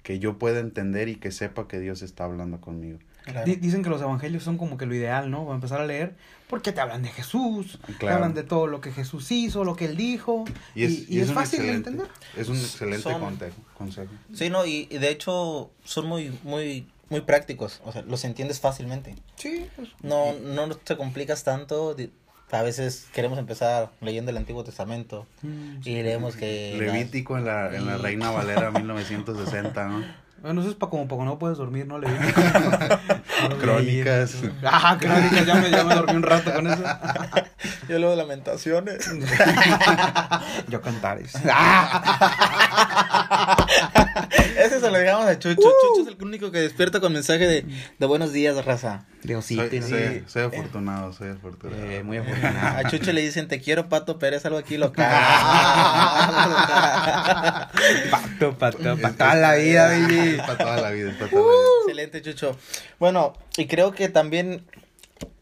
que 0.03 0.19
yo 0.19 0.39
pueda 0.39 0.61
entender 0.61 1.11
y 1.11 1.17
que 1.17 1.31
sepa 1.31 1.69
que 1.69 1.79
Dios 1.79 2.01
está 2.01 2.25
hablando 2.25 2.63
conmigo. 2.63 3.01
Claro. 3.27 3.45
Dicen 3.45 3.83
que 3.83 3.91
los 3.91 4.01
evangelios 4.01 4.45
son 4.45 4.57
como 4.57 4.79
que 4.79 4.87
lo 4.87 4.95
ideal, 4.95 5.31
¿no? 5.31 5.45
Va 5.45 5.53
a 5.53 5.57
empezar 5.57 5.81
a 5.81 5.87
leer 5.87 6.15
porque 6.49 6.73
te 6.73 6.81
hablan 6.81 7.03
de 7.03 7.09
Jesús, 7.09 7.79
claro. 7.83 7.99
te 7.99 8.09
hablan 8.09 8.35
de 8.35 8.45
todo 8.45 8.67
lo 8.67 8.81
que 8.81 8.93
Jesús 8.93 9.31
hizo, 9.33 9.65
lo 9.65 9.75
que 9.75 9.87
él 9.87 9.97
dijo, 9.97 10.45
y 10.75 10.85
es, 10.85 10.93
y, 10.93 11.17
y 11.17 11.21
es, 11.21 11.29
es 11.29 11.35
fácil 11.35 11.63
de 11.63 11.73
entender. 11.73 12.07
Es 12.37 12.49
un 12.49 12.57
excelente 12.57 13.03
son, 13.03 13.39
consejo. 13.77 14.13
Sí, 14.33 14.49
no, 14.49 14.65
y, 14.65 14.87
y, 14.91 14.99
de 14.99 15.11
hecho 15.11 15.71
son 15.85 16.07
muy, 16.07 16.39
muy, 16.45 16.87
muy 17.11 17.21
prácticos, 17.23 17.81
o 17.85 17.93
sea, 17.93 18.03
los 18.03 18.25
entiendes 18.25 18.61
fácilmente. 18.61 19.17
Sí. 19.37 19.67
Pues, 19.75 19.89
no, 20.03 20.35
no 20.35 20.69
te 20.77 20.97
complicas 20.97 21.43
tanto, 21.43 21.97
a 22.53 22.63
veces 22.63 23.09
queremos 23.13 23.39
empezar 23.39 23.91
leyendo 24.01 24.31
el 24.31 24.37
Antiguo 24.37 24.63
Testamento 24.63 25.27
mm, 25.43 25.79
y 25.85 26.03
leemos 26.03 26.37
que... 26.37 26.77
Levítico 26.79 27.37
en 27.37 27.45
la, 27.45 27.75
en 27.75 27.87
la 27.87 27.99
Reina 27.99 28.31
Valera 28.31 28.71
1960, 28.71 29.89
¿no? 29.89 30.26
Bueno, 30.43 30.61
eso 30.61 30.71
es 30.71 30.77
para 30.77 30.91
como, 30.91 31.09
para 31.09 31.25
no 31.25 31.39
puedes 31.39 31.59
dormir, 31.59 31.87
¿no? 31.87 31.99
Leí. 31.99 32.13
crónicas. 33.61 34.37
Ah, 34.63 34.97
crónicas, 35.01 35.47
ya 35.47 35.55
me, 35.55 35.71
ya 35.71 35.83
me 35.85 35.95
dormí 35.95 36.15
un 36.15 36.23
rato 36.23 36.53
con 36.53 36.67
eso. 36.67 36.83
Yo 37.89 37.99
leo 37.99 38.15
lamentaciones. 38.15 39.09
Yo 40.69 40.81
cantares. 40.81 41.33
Lo 44.97 45.03
dejamos 45.03 45.27
a 45.27 45.39
Chucho. 45.39 45.61
Uh. 45.61 45.95
Chucho 45.97 46.09
es 46.11 46.17
el 46.17 46.25
único 46.25 46.51
que 46.51 46.61
despierta 46.61 47.01
con 47.01 47.13
mensaje 47.13 47.47
de, 47.47 47.65
de 47.99 48.07
buenos 48.07 48.33
días, 48.33 48.65
raza. 48.65 49.07
De 49.23 49.37
osito. 49.37 49.69
Soy, 49.69 49.83
soy, 49.83 50.25
soy 50.27 50.43
afortunado, 50.45 51.13
soy 51.13 51.31
afortunado. 51.31 51.83
Eh, 51.85 52.03
muy 52.03 52.19
afortunado. 52.19 52.79
A 52.79 52.91
Chucho 52.91 53.13
le 53.13 53.23
dicen, 53.23 53.49
te 53.49 53.61
quiero, 53.61 53.89
Pato 53.89 54.19
Pérez, 54.19 54.45
algo 54.47 54.59
aquí 54.59 54.77
local. 54.77 55.11
pato, 58.11 58.57
pato, 58.59 58.97
para 58.97 59.15
toda 59.15 59.35
la 59.35 59.55
vida, 59.55 59.89
baby. 59.89 60.37
Para 60.47 60.59
toda 60.59 60.81
la 60.81 60.91
vida, 60.91 61.15
para 61.19 61.31
toda 61.31 61.43
la 61.43 61.49
vida. 61.49 61.67
Excelente, 61.81 62.23
Chucho. 62.23 62.57
Bueno, 62.99 63.35
y 63.57 63.67
creo 63.67 63.93
que 63.93 64.09
también 64.09 64.65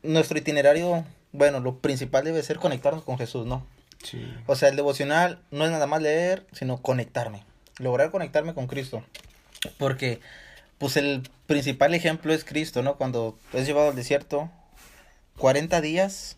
nuestro 0.03 0.39
itinerario, 0.39 1.05
bueno, 1.33 1.61
lo 1.61 1.79
principal 1.79 2.25
debe 2.25 2.43
ser 2.43 2.59
conectarnos 2.59 3.05
con 3.05 3.19
Jesús, 3.19 3.47
¿no? 3.47 3.67
Sí. 4.03 4.27
O 4.47 4.55
sea, 4.57 4.69
el 4.69 4.77
devocional 4.77 5.41
no 5.51 5.65
es 5.65 5.71
nada 5.71 5.87
más 5.87 6.03
leer, 6.03 6.47
sino 6.53 6.81
conectarme. 6.83 7.45
Lograr 7.79 8.11
conectarme 8.11 8.55
con 8.55 8.67
Cristo. 8.67 9.03
Porque, 9.79 10.21
pues 10.79 10.97
el 10.97 11.23
principal 11.47 11.95
ejemplo 11.95 12.33
es 12.33 12.45
Cristo, 12.45 12.83
¿no? 12.83 12.97
Cuando 12.97 13.39
es 13.53 13.67
llevado 13.67 13.91
al 13.91 13.97
desierto, 13.97 14.51
40 15.39 15.81
días, 15.81 16.37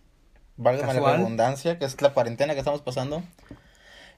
valga 0.56 0.92
la 0.92 1.16
redundancia, 1.16 1.78
que 1.78 1.85
es 1.85 2.00
la 2.00 2.12
cuarentena 2.12 2.54
que 2.54 2.61
estamos 2.61 2.83
pasando. 2.83 3.23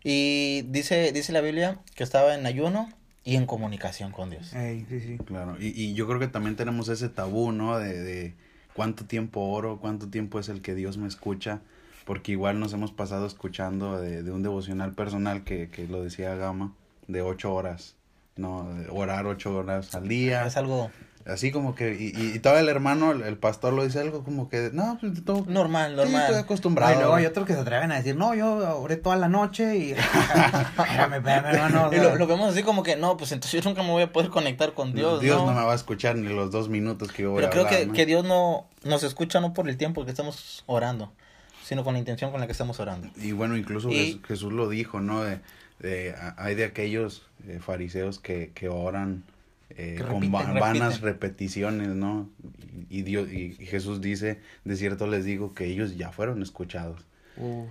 Y 0.04 0.62
dice, 0.68 1.12
dice 1.12 1.32
la 1.32 1.40
Biblia 1.40 1.78
que 1.94 2.04
estaba 2.04 2.34
en 2.34 2.46
ayuno 2.46 2.88
y 3.24 3.36
en 3.36 3.46
comunicación 3.46 4.12
con 4.12 4.30
Dios. 4.30 4.54
Ey, 4.54 4.86
sí, 4.88 5.00
sí. 5.00 5.18
Claro, 5.18 5.56
y, 5.60 5.68
y 5.68 5.94
yo 5.94 6.06
creo 6.06 6.18
que 6.18 6.28
también 6.28 6.56
tenemos 6.56 6.88
ese 6.88 7.08
tabú, 7.08 7.52
¿no? 7.52 7.78
De, 7.78 8.00
de 8.00 8.34
cuánto 8.74 9.04
tiempo 9.04 9.40
oro, 9.40 9.78
cuánto 9.80 10.08
tiempo 10.08 10.38
es 10.38 10.48
el 10.48 10.62
que 10.62 10.74
Dios 10.74 10.96
me 10.98 11.08
escucha, 11.08 11.60
porque 12.04 12.32
igual 12.32 12.60
nos 12.60 12.72
hemos 12.72 12.92
pasado 12.92 13.26
escuchando 13.26 14.00
de, 14.00 14.22
de 14.22 14.30
un 14.30 14.42
devocional 14.42 14.94
personal 14.94 15.44
que, 15.44 15.68
que 15.68 15.86
lo 15.88 16.02
decía 16.02 16.36
Gama, 16.36 16.72
de 17.08 17.20
ocho 17.20 17.52
horas, 17.52 17.96
¿no? 18.38 18.68
Orar 18.90 19.26
ocho 19.26 19.56
horas 19.56 19.94
al 19.94 20.08
día. 20.08 20.46
Es 20.46 20.56
algo 20.56 20.90
Así 21.28 21.50
como 21.50 21.74
que, 21.74 21.94
y, 21.94 22.18
y, 22.18 22.38
todavía 22.38 22.62
el 22.62 22.68
hermano, 22.70 23.12
el, 23.12 23.20
el, 23.20 23.36
pastor 23.36 23.74
lo 23.74 23.84
dice 23.84 24.00
algo 24.00 24.24
como 24.24 24.48
que, 24.48 24.70
no, 24.72 24.96
pues 24.98 25.22
todo. 25.26 25.44
Normal, 25.46 25.94
normal. 25.94 26.14
Sí, 26.14 26.16
estoy 26.22 26.36
acostumbrado. 26.36 26.94
Y 26.94 26.96
luego 26.96 27.14
hay 27.16 27.26
otros 27.26 27.46
que 27.46 27.52
se 27.52 27.60
atreven 27.60 27.92
a 27.92 27.96
decir, 27.96 28.16
no, 28.16 28.34
yo 28.34 28.80
oré 28.80 28.96
toda 28.96 29.16
la 29.16 29.28
noche 29.28 29.76
y. 29.76 29.90
espérame, 29.92 31.16
espérame, 31.16 31.44
hermano. 31.44 31.90
y 31.92 31.96
lo, 31.96 32.16
lo, 32.16 32.26
vemos 32.26 32.50
así 32.50 32.62
como 32.62 32.82
que, 32.82 32.96
no, 32.96 33.18
pues 33.18 33.32
entonces 33.32 33.62
yo 33.62 33.68
nunca 33.68 33.82
me 33.82 33.90
voy 33.90 34.04
a 34.04 34.12
poder 34.12 34.30
conectar 34.30 34.72
con 34.72 34.94
Dios. 34.94 35.20
Dios 35.20 35.36
no, 35.36 35.48
no 35.48 35.60
me 35.60 35.66
va 35.66 35.72
a 35.72 35.76
escuchar 35.76 36.16
ni 36.16 36.32
los 36.32 36.50
dos 36.50 36.70
minutos 36.70 37.12
que 37.12 37.24
yo 37.24 37.32
voy 37.32 37.40
Pero 37.42 37.48
a 37.48 37.50
creo 37.50 37.66
hablar. 37.66 37.80
que, 37.80 37.86
¿no? 37.88 37.92
que 37.92 38.06
Dios 38.06 38.24
no 38.24 38.66
nos 38.84 39.02
escucha 39.02 39.40
no 39.42 39.52
por 39.52 39.68
el 39.68 39.76
tiempo 39.76 40.06
que 40.06 40.10
estamos 40.12 40.64
orando, 40.64 41.12
sino 41.62 41.84
con 41.84 41.92
la 41.92 41.98
intención 41.98 42.30
con 42.30 42.40
la 42.40 42.46
que 42.46 42.52
estamos 42.52 42.80
orando. 42.80 43.06
Y 43.16 43.32
bueno, 43.32 43.54
incluso 43.54 43.90
Y- 43.90 44.22
Jesús 44.26 44.50
lo 44.50 44.66
dijo, 44.70 45.00
¿no? 45.00 45.24
De, 45.24 45.40
hay 46.36 46.54
de 46.54 46.64
aquellos 46.64 47.26
eh, 47.46 47.58
fariseos 47.60 48.18
que, 48.18 48.50
que 48.54 48.68
oran 48.68 49.22
eh, 49.70 49.94
Que 49.98 50.04
con 50.04 50.14
repiten, 50.22 50.30
vanas 50.58 50.94
repiten. 50.94 51.02
repeticiones, 51.02 51.88
¿no? 51.88 52.28
Y, 52.90 53.02
Dios, 53.02 53.28
y, 53.30 53.56
y 53.58 53.66
Jesús 53.66 54.00
dice, 54.00 54.40
de 54.64 54.76
cierto 54.76 55.06
les 55.06 55.24
digo 55.24 55.54
que 55.54 55.66
ellos 55.66 55.96
ya 55.96 56.10
fueron 56.10 56.42
escuchados. 56.42 57.04
Uf. 57.36 57.66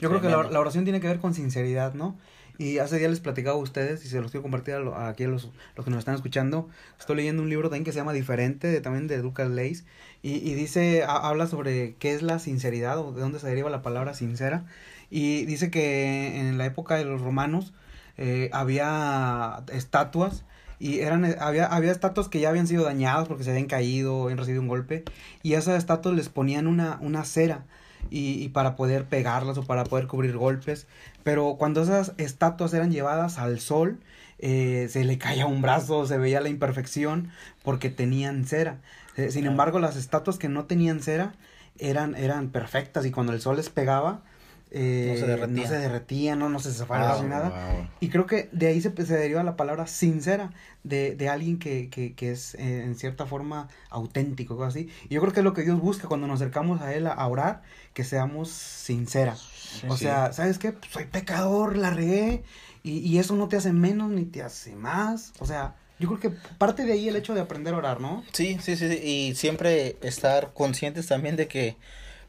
Yo 0.00 0.08
creo 0.10 0.20
que 0.20 0.28
la, 0.28 0.38
oración 0.60 0.84
tiene 0.84 1.00
que 1.00 1.08
ver 1.08 1.18
con 1.18 1.34
sinceridad, 1.34 1.94
¿no? 1.94 2.16
Y 2.56 2.78
hace 2.78 2.98
días 2.98 3.10
les 3.10 3.20
platicaba 3.20 3.56
a 3.56 3.60
ustedes 3.60 4.04
y 4.04 4.08
se 4.08 4.20
los 4.20 4.32
quiero 4.32 4.42
compartir 4.42 4.74
a 4.74 4.80
lo- 4.80 4.94
a 4.96 5.08
aquí 5.08 5.24
a 5.24 5.28
los, 5.28 5.48
los 5.76 5.84
que 5.84 5.90
nos 5.92 6.00
están 6.00 6.16
escuchando. 6.16 6.68
Estoy 6.98 7.16
leyendo 7.16 7.42
un 7.42 7.48
libro 7.48 7.68
también 7.68 7.84
que 7.84 7.92
se 7.92 7.98
llama 7.98 8.12
Diferente, 8.12 8.66
de, 8.66 8.80
también 8.80 9.06
de 9.06 9.18
Lucas 9.18 9.48
Leis. 9.48 9.84
Y, 10.22 10.34
y 10.48 10.54
dice, 10.54 11.04
ha- 11.04 11.28
habla 11.28 11.46
sobre 11.46 11.94
qué 12.00 12.14
es 12.14 12.22
la 12.22 12.38
sinceridad 12.40 12.98
o 12.98 13.12
de 13.12 13.20
dónde 13.20 13.38
se 13.38 13.46
deriva 13.48 13.70
la 13.70 13.82
palabra 13.82 14.12
sincera. 14.14 14.64
Y 15.10 15.44
dice 15.46 15.70
que 15.70 16.38
en 16.38 16.58
la 16.58 16.66
época 16.66 16.96
de 16.96 17.04
los 17.04 17.20
romanos 17.20 17.72
eh, 18.16 18.50
había 18.52 19.62
estatuas 19.72 20.44
y 20.80 21.00
eran 21.00 21.24
había 21.40 21.66
había 21.66 21.90
estatuas 21.92 22.28
que 22.28 22.40
ya 22.40 22.50
habían 22.50 22.66
sido 22.66 22.84
dañadas 22.84 23.26
porque 23.26 23.44
se 23.44 23.50
habían 23.50 23.66
caído, 23.66 24.24
habían 24.24 24.38
recibido 24.38 24.62
un 24.62 24.68
golpe 24.68 25.04
y 25.42 25.54
a 25.54 25.58
esas 25.58 25.78
estatuas 25.78 26.14
les 26.14 26.28
ponían 26.28 26.66
una 26.66 26.98
una 27.00 27.24
cera 27.24 27.64
y, 28.10 28.42
y 28.42 28.48
para 28.50 28.76
poder 28.76 29.06
pegarlas 29.06 29.58
o 29.58 29.64
para 29.64 29.84
poder 29.84 30.06
cubrir 30.06 30.36
golpes, 30.36 30.86
pero 31.24 31.56
cuando 31.58 31.82
esas 31.82 32.12
estatuas 32.16 32.72
eran 32.74 32.92
llevadas 32.92 33.38
al 33.38 33.58
sol 33.60 33.98
eh, 34.38 34.86
se 34.88 35.04
le 35.04 35.18
caía 35.18 35.46
un 35.46 35.62
brazo, 35.62 36.06
se 36.06 36.16
veía 36.16 36.40
la 36.40 36.48
imperfección 36.48 37.30
porque 37.64 37.90
tenían 37.90 38.44
cera. 38.44 38.78
Eh, 39.16 39.30
sin 39.32 39.46
embargo, 39.46 39.80
las 39.80 39.96
estatuas 39.96 40.38
que 40.38 40.48
no 40.48 40.66
tenían 40.66 41.00
cera 41.00 41.34
eran 41.78 42.14
eran 42.14 42.50
perfectas 42.50 43.04
y 43.06 43.10
cuando 43.10 43.32
el 43.32 43.40
sol 43.40 43.56
les 43.56 43.68
pegaba 43.68 44.22
eh, 44.70 45.12
No 45.14 45.20
se 45.20 45.26
derretía. 45.26 45.62
no 45.62 45.68
se 45.68 45.78
derretían, 45.78 46.38
no, 46.38 46.48
no 46.48 46.58
se 46.58 46.84
Wow, 46.84 47.22
ni 47.22 47.28
nada. 47.28 47.48
wow. 47.74 47.88
Y 48.00 48.08
creo 48.08 48.26
que 48.26 48.48
de 48.52 48.66
ahí 48.68 48.80
se, 48.80 48.90
se 49.04 49.16
deriva 49.16 49.42
la 49.42 49.56
palabra 49.56 49.86
sincera, 49.86 50.50
de, 50.84 51.14
de 51.16 51.28
alguien 51.28 51.58
que, 51.58 51.88
que, 51.90 52.14
que 52.14 52.30
es 52.32 52.54
eh, 52.54 52.82
en 52.84 52.94
cierta 52.94 53.26
forma 53.26 53.68
auténtico, 53.90 54.54
algo 54.54 54.64
así. 54.64 54.88
Y 55.08 55.14
yo 55.14 55.20
creo 55.20 55.32
que 55.32 55.40
es 55.40 55.44
lo 55.44 55.52
que 55.54 55.62
Dios 55.62 55.80
busca 55.80 56.08
cuando 56.08 56.26
nos 56.26 56.40
acercamos 56.40 56.80
a 56.80 56.94
Él 56.94 57.06
a, 57.06 57.12
a 57.12 57.26
orar, 57.26 57.62
que 57.94 58.04
seamos 58.04 58.48
sinceras. 58.50 59.42
o 59.88 59.96
sí. 59.96 60.04
sea, 60.04 60.32
¿sabes 60.32 60.58
qué? 60.58 60.72
Pues 60.72 60.90
soy 60.92 61.04
pecador, 61.04 61.76
la 61.76 61.90
regué, 61.90 62.42
y, 62.82 62.98
y 62.98 63.18
eso 63.18 63.34
no 63.36 63.48
te 63.48 63.56
hace 63.56 63.72
menos 63.72 64.10
ni 64.10 64.24
te 64.24 64.42
hace 64.42 64.74
más. 64.76 65.32
O 65.40 65.46
sea, 65.46 65.74
yo 65.98 66.08
creo 66.08 66.20
que 66.20 66.30
parte 66.58 66.84
de 66.84 66.92
ahí 66.92 67.08
el 67.08 67.16
hecho 67.16 67.34
de 67.34 67.40
aprender 67.40 67.74
a 67.74 67.78
orar, 67.78 68.00
¿no? 68.00 68.24
Sí, 68.32 68.56
sí, 68.62 68.76
sí, 68.76 68.88
sí, 68.88 69.00
y 69.02 69.34
siempre 69.34 69.96
estar 70.02 70.52
conscientes 70.54 71.06
también 71.08 71.36
de 71.36 71.48
que, 71.48 71.76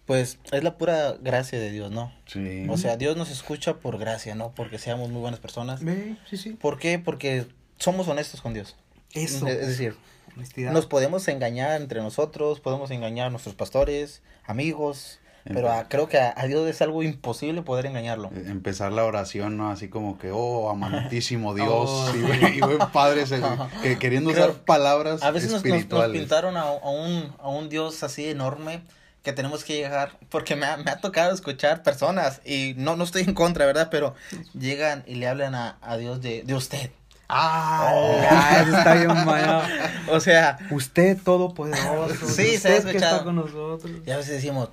pues, 0.09 0.39
es 0.51 0.63
la 0.63 0.75
pura 0.75 1.13
gracia 1.21 1.59
de 1.59 1.69
Dios, 1.69 1.91
¿no? 1.91 2.11
Sí. 2.25 2.65
O 2.67 2.77
sea, 2.77 2.97
Dios 2.97 3.15
nos 3.15 3.29
escucha 3.29 3.75
por 3.75 3.99
gracia, 3.99 4.33
¿no? 4.33 4.51
Porque 4.55 4.79
seamos 4.79 5.09
muy 5.11 5.21
buenas 5.21 5.39
personas. 5.39 5.81
Sí, 6.27 6.37
sí. 6.37 6.49
¿Por 6.53 6.79
qué? 6.79 6.97
Porque 6.97 7.45
somos 7.77 8.07
honestos 8.07 8.41
con 8.41 8.55
Dios. 8.55 8.75
Eso. 9.13 9.45
Es 9.45 9.67
decir, 9.67 9.95
honestidad. 10.35 10.71
nos 10.71 10.87
podemos 10.87 11.27
engañar 11.27 11.79
entre 11.79 12.01
nosotros, 12.01 12.59
podemos 12.59 12.89
engañar 12.89 13.27
a 13.27 13.29
nuestros 13.29 13.53
pastores, 13.53 14.23
amigos, 14.47 15.19
pero 15.43 15.71
a- 15.71 15.87
creo 15.87 16.07
que 16.09 16.17
a, 16.17 16.33
a 16.35 16.47
Dios 16.47 16.67
es 16.67 16.81
algo 16.81 17.03
imposible 17.03 17.61
poder 17.61 17.85
engañarlo. 17.85 18.31
Eh, 18.35 18.45
Empezar 18.47 18.91
la 18.91 19.05
oración, 19.05 19.57
¿no? 19.57 19.69
Así 19.69 19.89
como 19.89 20.17
que, 20.17 20.31
oh, 20.33 20.71
amantísimo 20.71 21.53
Dios, 21.53 21.69
Oh, 21.69 22.11
y, 22.15 22.21
buen- 22.21 22.53
y 22.55 22.59
buen 22.61 22.79
Padre, 22.91 23.27
se- 23.27 23.41
que, 23.83 23.99
queriendo 23.99 24.31
Creo- 24.31 24.45
usar 24.49 24.61
palabras 24.65 25.21
A 25.21 25.29
veces 25.29 25.51
nos, 25.51 25.63
nos- 25.63 26.09
pintaron 26.09 26.57
a, 26.57 26.61
a 26.63 26.89
un, 26.89 27.31
a 27.37 27.47
un 27.49 27.69
Dios 27.69 28.01
así 28.01 28.27
enorme 28.27 28.81
que 29.23 29.33
tenemos 29.33 29.63
que 29.63 29.75
llegar, 29.75 30.13
porque 30.29 30.55
me 30.55 30.65
ha, 30.65 30.77
me 30.77 30.91
ha 30.91 31.01
tocado 31.01 31.33
escuchar 31.33 31.83
personas, 31.83 32.41
y 32.45 32.73
no, 32.77 32.95
no 32.95 33.03
estoy 33.03 33.23
en 33.23 33.33
contra, 33.33 33.65
¿verdad? 33.65 33.89
Pero 33.91 34.15
llegan 34.57 35.03
y 35.07 35.15
le 35.15 35.27
hablan 35.27 35.55
a, 35.55 35.77
a 35.81 35.97
Dios 35.97 36.21
de, 36.21 36.43
de 36.43 36.53
usted. 36.55 36.91
Ah, 37.27 38.59
eso 38.63 38.77
está 38.77 38.93
bien 38.95 39.07
mañado. 39.07 39.61
O 40.11 40.19
sea, 40.19 40.57
Usted 40.71 41.17
todopoderoso. 41.23 42.27
Sí, 42.27 42.57
se 42.57 42.69
ha 42.69 42.71
usted 42.77 42.83
que 42.83 42.87
escuchado. 42.89 43.13
está 43.17 43.23
con 43.25 43.35
nosotros. 43.35 43.91
ya 44.05 44.15
a 44.15 44.17
veces 44.17 44.33
decimos, 44.35 44.69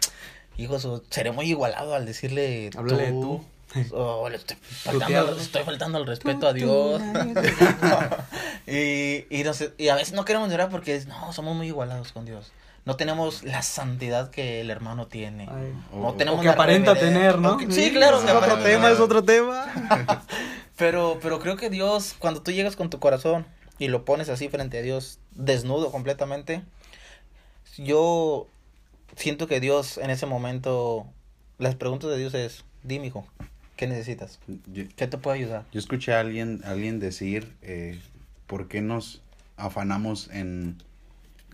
hijos, 0.56 0.88
seré 1.10 1.32
muy 1.32 1.46
igualado 1.50 1.94
al 1.94 2.06
decirle 2.06 2.70
Háblale 2.76 3.10
tú. 3.10 3.44
O 3.92 4.28
le 4.30 4.36
estoy 4.36 4.56
faltando, 4.62 5.36
estoy 5.38 5.64
faltando 5.64 5.98
al 5.98 6.06
respeto 6.06 6.48
a 6.48 6.52
Tú, 6.52 6.56
Dios. 6.56 7.02
tú, 7.02 7.90
y, 8.70 9.26
y, 9.28 9.42
no 9.44 9.52
sé- 9.52 9.74
y 9.76 9.88
a 9.88 9.94
veces 9.96 10.14
no 10.14 10.24
queremos 10.24 10.48
llorar 10.48 10.70
porque 10.70 10.94
es- 10.96 11.06
no, 11.06 11.32
somos 11.34 11.54
muy 11.56 11.66
igualados 11.66 12.12
con 12.12 12.24
Dios. 12.24 12.52
No 12.86 12.96
tenemos 12.96 13.42
la 13.42 13.62
santidad 13.62 14.30
que 14.30 14.60
el 14.62 14.70
hermano 14.70 15.08
tiene. 15.08 15.48
Ay. 15.50 15.74
No 15.92 16.08
O- 16.08 16.14
tenemos 16.14 16.38
O 16.40 16.42
que 16.42 16.48
aparenta 16.48 16.94
tener, 16.94 17.38
¿no? 17.38 17.58
Que- 17.58 17.70
sí, 17.70 17.90
claro. 17.92 18.18
Es 18.18 18.24
que 18.24 18.30
otro 18.30 18.38
aparenta 18.54 18.64
tema, 18.64 18.90
es 18.90 19.00
otro 19.00 19.22
tema. 19.24 19.66
Pero, 20.78 21.18
pero 21.22 21.38
creo 21.40 21.56
que 21.56 21.70
Dios, 21.70 22.14
cuando 22.18 22.42
tú 22.42 22.50
llegas 22.50 22.76
con 22.76 22.90
tu 22.90 22.98
corazón 23.00 23.46
y 23.78 23.88
lo 23.88 24.04
pones 24.04 24.28
así 24.28 24.50
frente 24.50 24.76
a 24.78 24.82
Dios, 24.82 25.18
desnudo 25.32 25.90
completamente, 25.90 26.60
yo 27.78 28.46
siento 29.16 29.46
que 29.46 29.58
Dios 29.58 29.96
en 29.96 30.10
ese 30.10 30.26
momento, 30.26 31.06
las 31.58 31.74
preguntas 31.76 32.10
de 32.10 32.18
Dios 32.18 32.34
es, 32.34 32.64
dime 32.82 33.06
hijo, 33.06 33.26
¿qué 33.76 33.86
necesitas? 33.86 34.38
Yo, 34.70 34.84
¿Qué 34.96 35.06
te 35.06 35.16
puedo 35.16 35.34
ayudar? 35.34 35.64
yo 35.72 35.78
escuché 35.80 36.12
a 36.12 36.20
alguien, 36.20 36.60
a 36.66 36.72
alguien 36.72 37.00
decir, 37.00 37.54
eh, 37.62 37.98
¿por 38.46 38.68
qué 38.68 38.82
nos 38.82 39.22
afanamos 39.56 40.28
en 40.30 40.76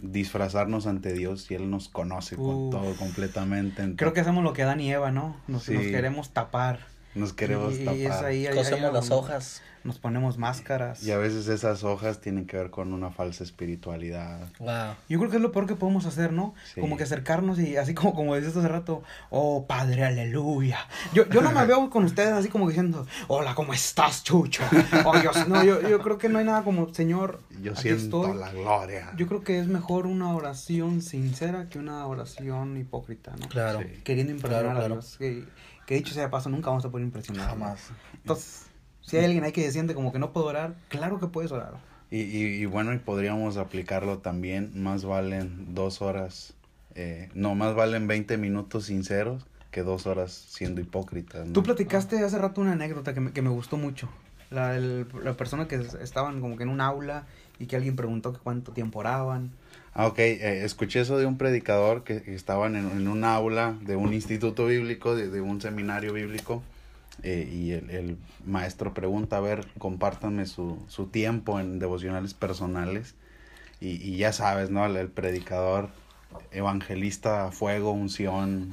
disfrazarnos 0.03 0.87
ante 0.87 1.13
Dios 1.13 1.43
si 1.43 1.55
Él 1.55 1.71
nos 1.71 1.89
conoce 1.89 2.37
con 2.37 2.71
todo 2.71 2.95
completamente? 2.97 3.83
Ent- 3.83 3.97
Creo 3.97 4.13
que 4.13 4.21
hacemos 4.21 4.45
lo 4.45 4.53
que 4.53 4.63
Adán 4.63 4.81
y 4.81 4.91
Eva, 4.93 5.11
¿no? 5.11 5.37
Nos, 5.49 5.63
Sí. 5.65 5.73
nos 5.75 5.85
queremos 5.85 6.31
tapar. 6.31 6.81
Nos 7.15 7.33
queremos 7.33 7.75
y, 7.75 7.85
tapar. 7.85 7.97
y 7.99 8.07
es 8.07 8.13
ahí, 8.13 8.47
ahí- 8.47 8.57
Cosemos 8.57 8.85
ahí 8.87 8.93
las 8.93 9.09
donde 9.09 9.15
hojas. 9.15 9.63
Nos 9.85 9.99
ponemos 9.99 10.39
máscaras. 10.39 11.03
Y 11.03 11.11
a 11.11 11.19
veces 11.19 11.49
esas 11.49 11.83
hojas 11.83 12.21
tienen 12.21 12.47
que 12.47 12.57
ver 12.57 12.71
con 12.71 12.93
una 12.93 13.11
falsa 13.11 13.43
espiritualidad. 13.43 14.49
Wow. 14.61 14.95
Yo 15.09 15.19
creo 15.19 15.29
que 15.29 15.37
es 15.39 15.43
lo 15.43 15.51
peor 15.51 15.67
que 15.67 15.75
podemos 15.75 16.07
hacer, 16.07 16.33
¿no? 16.33 16.55
Sí. 16.73 16.81
Como 16.81 16.97
que 16.97 17.03
acercarnos 17.03 17.59
y 17.59 17.77
así 17.77 17.93
como, 17.93 18.15
como 18.15 18.37
decías 18.37 18.57
hace 18.57 18.69
rato, 18.69 19.03
oh 19.31 19.67
Padre, 19.67 20.05
aleluya. 20.05 20.79
Yo, 21.13 21.29
yo 21.29 21.43
no 21.43 21.51
me 21.51 21.65
veo 21.67 21.91
con 21.91 22.05
ustedes 22.05 22.33
así 22.33 22.49
como 22.49 22.69
diciendo, 22.69 23.09
hola, 23.27 23.57
¿cómo 23.57 23.75
estás, 23.75 24.23
Chucho? 24.23 24.63
Oh, 25.05 25.19
Dios, 25.19 25.49
no, 25.49 25.65
yo, 25.65 25.81
yo 25.89 25.99
creo 26.01 26.17
que 26.17 26.29
no 26.29 26.39
hay 26.39 26.45
nada 26.45 26.63
como, 26.63 26.95
Señor, 26.95 27.41
Yo 27.61 27.73
aquí 27.73 27.83
siento 27.83 28.25
estoy. 28.27 28.39
la 28.39 28.53
gloria. 28.53 29.11
Yo 29.17 29.27
creo 29.27 29.43
que 29.43 29.59
es 29.59 29.67
mejor 29.67 30.07
una 30.07 30.33
oración 30.33 31.03
sincera 31.03 31.69
que 31.69 31.81
una 31.81 32.07
oración 32.07 32.77
hipócrita, 32.77 33.35
¿no? 33.37 33.49
Claro. 33.49 33.81
Sí. 33.81 34.01
Queriendo 34.05 34.33
impresionar 34.33 34.63
Claro, 34.63 34.77
a 34.79 34.81
claro. 34.81 34.95
Dios. 35.01 35.17
Que, 35.19 35.45
que 35.87 35.95
dicho 35.97 36.15
sea 36.15 36.25
de 36.25 36.29
paso, 36.29 36.49
nunca 36.49 36.71
vamos 36.71 36.85
a 36.85 36.91
poder 36.91 37.07
impresionar. 37.07 37.47
Jamás. 37.49 37.91
Entonces, 38.15 38.67
si 39.01 39.17
hay 39.17 39.25
alguien 39.25 39.45
ahí 39.45 39.53
que 39.53 39.71
siente 39.71 39.95
como 39.95 40.13
que 40.13 40.19
no 40.19 40.33
puedo 40.33 40.47
orar, 40.47 40.75
claro 40.89 41.19
que 41.19 41.27
puedes 41.27 41.51
orar. 41.53 41.75
Y, 42.11 42.21
y, 42.21 42.45
y 42.45 42.67
bueno, 42.67 42.93
y 42.93 42.99
podríamos 42.99 43.57
aplicarlo 43.57 44.19
también. 44.19 44.71
Más 44.83 45.05
valen 45.05 45.75
dos 45.75 46.03
horas, 46.03 46.55
eh, 46.95 47.31
no, 47.35 47.55
más 47.55 47.75
valen 47.75 48.07
20 48.07 48.37
minutos 48.37 48.85
sinceros 48.87 49.47
que 49.71 49.83
dos 49.83 50.07
horas 50.07 50.33
siendo 50.33 50.81
hipócritas. 50.83 51.47
¿no? 51.47 51.53
Tú 51.55 51.63
platicaste 51.63 52.19
hace 52.23 52.39
rato 52.39 52.61
una 52.61 52.73
anécdota 52.73 53.15
que 53.15 53.21
me, 53.21 53.33
que 53.33 53.41
me 53.41 53.49
gustó 53.49 53.79
mucho. 53.79 54.09
La, 54.51 54.77
el- 54.77 55.07
la 55.25 55.33
persona 55.35 55.67
que 55.67 55.77
es- 55.77 55.95
estaban 55.95 56.43
como 56.43 56.59
que 56.59 56.65
en 56.65 56.69
un 56.69 56.83
aula 56.83 57.25
y 57.59 57.65
que 57.67 57.77
alguien 57.77 57.97
preguntó 57.97 58.35
que 58.35 58.39
cuánto 58.39 58.73
tiempo 58.73 58.99
oraban. 58.99 59.51
Ah, 59.95 60.07
ok, 60.07 60.19
eh, 60.21 60.65
escuché 60.65 61.01
eso 61.01 61.19
de 61.19 61.27
un 61.27 61.37
predicador 61.37 62.03
que, 62.03 62.23
que 62.23 62.35
estaban 62.35 62.77
en, 62.77 62.91
en 62.91 63.09
un 63.09 63.25
aula 63.25 63.77
de 63.83 63.95
un 63.97 64.15
instituto 64.15 64.67
bíblico, 64.67 65.15
de, 65.15 65.29
de 65.29 65.41
un 65.43 65.61
seminario 65.61 66.15
bíblico, 66.15 66.63
eh, 67.23 67.47
y 67.53 67.73
el, 67.73 67.91
el 67.91 68.17
maestro 68.47 68.95
pregunta, 68.95 69.37
a 69.37 69.41
ver, 69.41 69.67
compártanme 69.79 70.47
su, 70.47 70.79
su 70.89 71.09
tiempo 71.09 71.61
en 71.61 71.79
devocionales 71.79 72.33
personales, 72.33 73.15
y, 73.81 73.91
y 74.03 74.17
ya 74.17 74.33
sabes, 74.33 74.71
¿no? 74.71 74.87
El, 74.87 74.97
el 74.97 75.09
predicador, 75.09 75.91
evangelista, 76.53 77.51
fuego, 77.53 77.93
unción, 77.93 78.71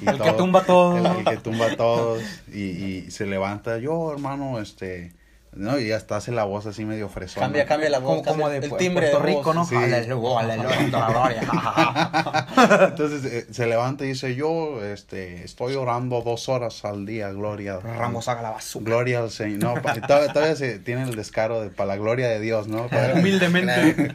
y, 0.00 0.04
y 0.06 0.08
El 0.08 0.20
que 0.20 0.32
tumba 0.32 0.64
todo. 0.64 0.98
el, 0.98 1.18
el 1.18 1.24
que 1.24 1.36
tumba 1.36 1.66
a 1.66 1.76
todos, 1.76 2.20
y, 2.52 2.62
y 2.62 3.10
se 3.12 3.26
levanta, 3.26 3.78
yo 3.78 4.12
hermano, 4.12 4.58
este, 4.58 5.12
¿no? 5.56 5.78
Y 5.78 5.92
hasta 5.92 6.16
hace 6.16 6.32
la 6.32 6.44
voz 6.44 6.66
así 6.66 6.84
medio 6.84 7.08
fresona. 7.08 7.46
Cambia, 7.46 7.66
cambia 7.66 7.90
la 7.90 7.98
voz. 7.98 8.26
Como, 8.26 8.48
de 8.48 8.58
el 8.58 8.70
Pu- 8.70 8.76
timbre 8.76 9.08
Puerto 9.10 9.20
de 9.20 9.26
Rico, 9.32 9.42
voz. 9.42 9.54
¿no? 9.54 9.64
Sí. 9.64 9.76
Entonces 12.88 13.24
eh, 13.24 13.46
se 13.50 13.66
levanta 13.66 14.04
y 14.04 14.08
dice, 14.08 14.34
yo 14.34 14.82
este, 14.84 15.44
estoy 15.44 15.74
orando 15.74 16.20
dos 16.22 16.48
horas 16.48 16.84
al 16.84 17.06
día, 17.06 17.30
gloria. 17.30 17.78
Ramos 17.80 18.28
haga 18.28 18.42
la 18.42 18.50
basura. 18.50 18.84
Gloria 18.84 19.20
al 19.20 19.30
Señor. 19.30 19.82
No, 19.84 19.92
todavía, 20.06 20.32
todavía 20.32 20.56
se 20.56 20.78
tiene 20.78 21.02
el 21.04 21.14
descaro 21.16 21.60
de 21.60 21.70
para 21.70 21.88
la 21.88 21.96
gloria 21.96 22.28
de 22.28 22.40
Dios, 22.40 22.68
¿no? 22.68 22.86
Para- 22.88 23.14
Humildemente. 23.18 24.14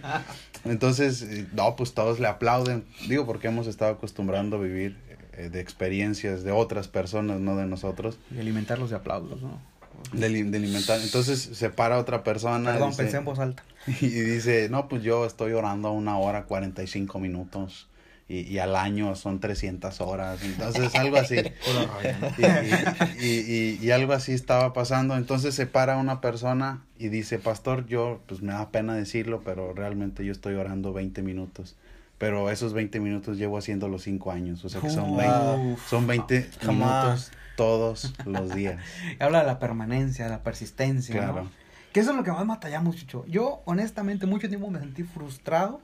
Entonces, 0.65 1.21
eh, 1.23 1.47
no, 1.53 1.75
pues 1.75 1.93
todos 1.93 2.19
le 2.19 2.27
aplauden. 2.27 2.85
Digo, 3.07 3.25
porque 3.25 3.47
hemos 3.47 3.67
estado 3.67 3.93
acostumbrando 3.93 4.57
a 4.57 4.59
vivir 4.59 4.97
eh, 5.33 5.49
de 5.49 5.59
experiencias 5.59 6.43
de 6.43 6.51
otras 6.51 6.87
personas, 6.87 7.39
no 7.39 7.55
de 7.55 7.65
nosotros. 7.65 8.19
Y 8.35 8.39
alimentarlos 8.39 8.89
de 8.91 8.97
aplausos, 8.97 9.41
¿no? 9.41 9.59
De, 10.11 10.29
li- 10.29 10.43
de 10.43 10.57
alimentar. 10.57 10.99
Entonces 11.01 11.39
se 11.53 11.69
para 11.69 11.97
otra 11.97 12.23
persona 12.23 12.71
Perdón, 12.71 12.89
dice- 12.89 13.03
pensé 13.03 13.17
en 13.17 13.25
voz 13.25 13.39
alta. 13.39 13.63
y 14.01 14.07
dice, 14.07 14.67
no, 14.69 14.87
pues 14.87 15.03
yo 15.03 15.25
estoy 15.25 15.53
orando 15.53 15.91
una 15.91 16.17
hora 16.17 16.43
45 16.43 17.19
minutos 17.19 17.87
y, 18.29 18.41
y 18.41 18.59
al 18.59 18.75
año 18.75 19.15
son 19.15 19.39
300 19.39 19.99
horas. 20.01 20.41
Entonces, 20.43 20.93
algo 20.95 21.17
así. 21.17 21.35
y, 23.19 23.25
y- 23.25 23.79
y- 23.81 23.91
algo 23.91 24.13
así 24.13 24.33
estaba 24.33 24.73
pasando. 24.73 25.15
Entonces 25.17 25.55
se 25.55 25.65
para 25.67 25.97
una 25.97 26.21
persona 26.21 26.83
y 26.97 27.09
dice, 27.09 27.39
pastor, 27.39 27.85
yo, 27.87 28.21
pues 28.27 28.41
me 28.41 28.53
da 28.53 28.69
pena 28.71 28.95
decirlo, 28.95 29.41
pero 29.43 29.73
realmente 29.73 30.25
yo 30.25 30.31
estoy 30.31 30.55
orando 30.55 30.93
20 30.93 31.21
minutos. 31.21 31.75
Pero 32.17 32.51
esos 32.51 32.73
20 32.73 32.99
minutos 32.99 33.37
llevo 33.37 33.57
haciendo 33.57 33.87
los 33.87 34.03
5 34.03 34.31
años. 34.31 34.63
O 34.63 34.69
sea 34.69 34.79
que 34.79 34.89
son 34.91 35.11
Uf. 35.11 35.17
20, 35.17 35.81
son 35.89 36.07
20 36.07 36.49
Come 36.63 36.73
minutos 36.85 37.31
todos 37.55 38.13
los 38.25 38.53
días. 38.55 38.81
Habla 39.19 39.39
de 39.41 39.45
la 39.47 39.59
permanencia, 39.59 40.25
de 40.25 40.31
la 40.31 40.43
persistencia, 40.43 41.15
Claro. 41.15 41.43
¿no? 41.43 41.51
Que 41.93 41.99
eso 41.99 42.11
es 42.11 42.17
lo 42.17 42.23
que 42.23 42.31
más 42.31 42.47
batallamos, 42.47 42.95
Chucho. 42.95 43.25
Yo, 43.27 43.61
honestamente, 43.65 44.25
mucho 44.25 44.47
tiempo 44.47 44.69
me 44.69 44.79
sentí 44.79 45.03
frustrado 45.03 45.81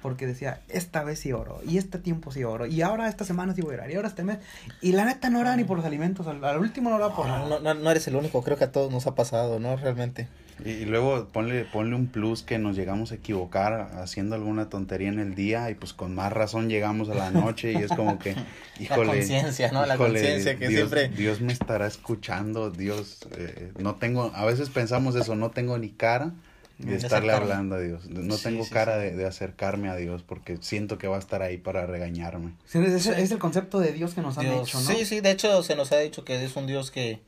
porque 0.00 0.28
decía, 0.28 0.60
esta 0.68 1.02
vez 1.02 1.18
sí 1.18 1.32
oro, 1.32 1.60
y 1.66 1.76
este 1.76 1.98
tiempo 1.98 2.30
sí 2.30 2.44
oro, 2.44 2.66
y 2.66 2.82
ahora 2.82 3.08
esta 3.08 3.24
semana 3.24 3.52
sí 3.54 3.62
voy 3.62 3.72
a 3.72 3.78
orar, 3.78 3.90
y 3.90 3.96
ahora 3.96 4.06
este 4.06 4.22
mes. 4.22 4.38
Y 4.80 4.92
la 4.92 5.04
neta 5.04 5.28
no 5.28 5.40
oraba 5.40 5.56
ni 5.56 5.64
por 5.64 5.76
los 5.76 5.84
alimentos, 5.84 6.28
al, 6.28 6.44
al 6.44 6.58
último 6.60 6.90
no 6.90 6.96
oraba 6.96 7.16
por 7.16 7.26
nada. 7.26 7.48
No, 7.48 7.58
no, 7.58 7.74
no 7.74 7.90
eres 7.90 8.06
el 8.06 8.14
único, 8.14 8.40
creo 8.44 8.56
que 8.56 8.62
a 8.62 8.70
todos 8.70 8.92
nos 8.92 9.08
ha 9.08 9.16
pasado, 9.16 9.58
¿no? 9.58 9.74
Realmente. 9.76 10.28
Y, 10.64 10.70
y 10.70 10.84
luego 10.84 11.28
ponle, 11.32 11.64
ponle 11.64 11.94
un 11.96 12.06
plus 12.08 12.42
que 12.42 12.58
nos 12.58 12.76
llegamos 12.76 13.12
a 13.12 13.16
equivocar 13.16 13.90
haciendo 13.98 14.34
alguna 14.34 14.68
tontería 14.68 15.08
en 15.08 15.18
el 15.18 15.34
día 15.34 15.70
y 15.70 15.74
pues 15.74 15.92
con 15.92 16.14
más 16.14 16.32
razón 16.32 16.68
llegamos 16.68 17.08
a 17.10 17.14
la 17.14 17.30
noche 17.30 17.72
y 17.72 17.76
es 17.76 17.90
como 17.92 18.18
que, 18.18 18.34
híjole. 18.80 19.06
conciencia, 19.18 19.70
¿no? 19.72 19.86
La 19.86 19.96
conciencia 19.96 20.56
que 20.58 20.68
Dios, 20.68 20.90
siempre- 20.90 21.08
Dios 21.16 21.40
me 21.40 21.52
estará 21.52 21.86
escuchando, 21.86 22.70
Dios, 22.70 23.18
eh, 23.36 23.72
no 23.78 23.96
tengo, 23.96 24.32
a 24.34 24.44
veces 24.44 24.70
pensamos 24.70 25.14
eso, 25.16 25.36
no 25.36 25.50
tengo 25.50 25.78
ni 25.78 25.90
cara 25.90 26.32
de 26.78 26.92
De 26.92 26.96
estarle 26.96 27.32
acercarme. 27.32 27.52
hablando 27.52 27.74
a 27.74 27.80
Dios, 27.80 28.08
no 28.08 28.36
Sí, 28.36 28.44
tengo 28.44 28.64
sí, 28.64 28.70
cara 28.70 28.94
sí. 29.00 29.06
De, 29.06 29.16
de 29.16 29.26
acercarme 29.26 29.88
a 29.88 29.96
Dios 29.96 30.22
porque 30.22 30.58
siento 30.60 30.96
que 30.96 31.08
va 31.08 31.16
a 31.16 31.18
estar 31.18 31.42
ahí 31.42 31.58
para 31.58 31.86
regañarme. 31.86 32.52
Sí, 32.66 32.78
es, 32.78 33.06
el 33.08 33.38
concepto 33.38 33.80
de 33.80 33.92
Dios 33.92 34.14
que 34.14 34.20
nos 34.20 34.38
han 34.38 34.44
Dios- 34.44 34.66
dicho, 34.66 34.80
¿no? 34.80 34.86
Sí, 34.90 35.04
sí, 35.04 35.20
de 35.20 35.32
hecho 35.32 35.62
se 35.64 35.74
nos 35.74 35.90
ha 35.90 35.98
dicho 35.98 36.24
que 36.24 36.44
es 36.44 36.54
un 36.54 36.68
Dios 36.68 36.92
que, 36.92 37.18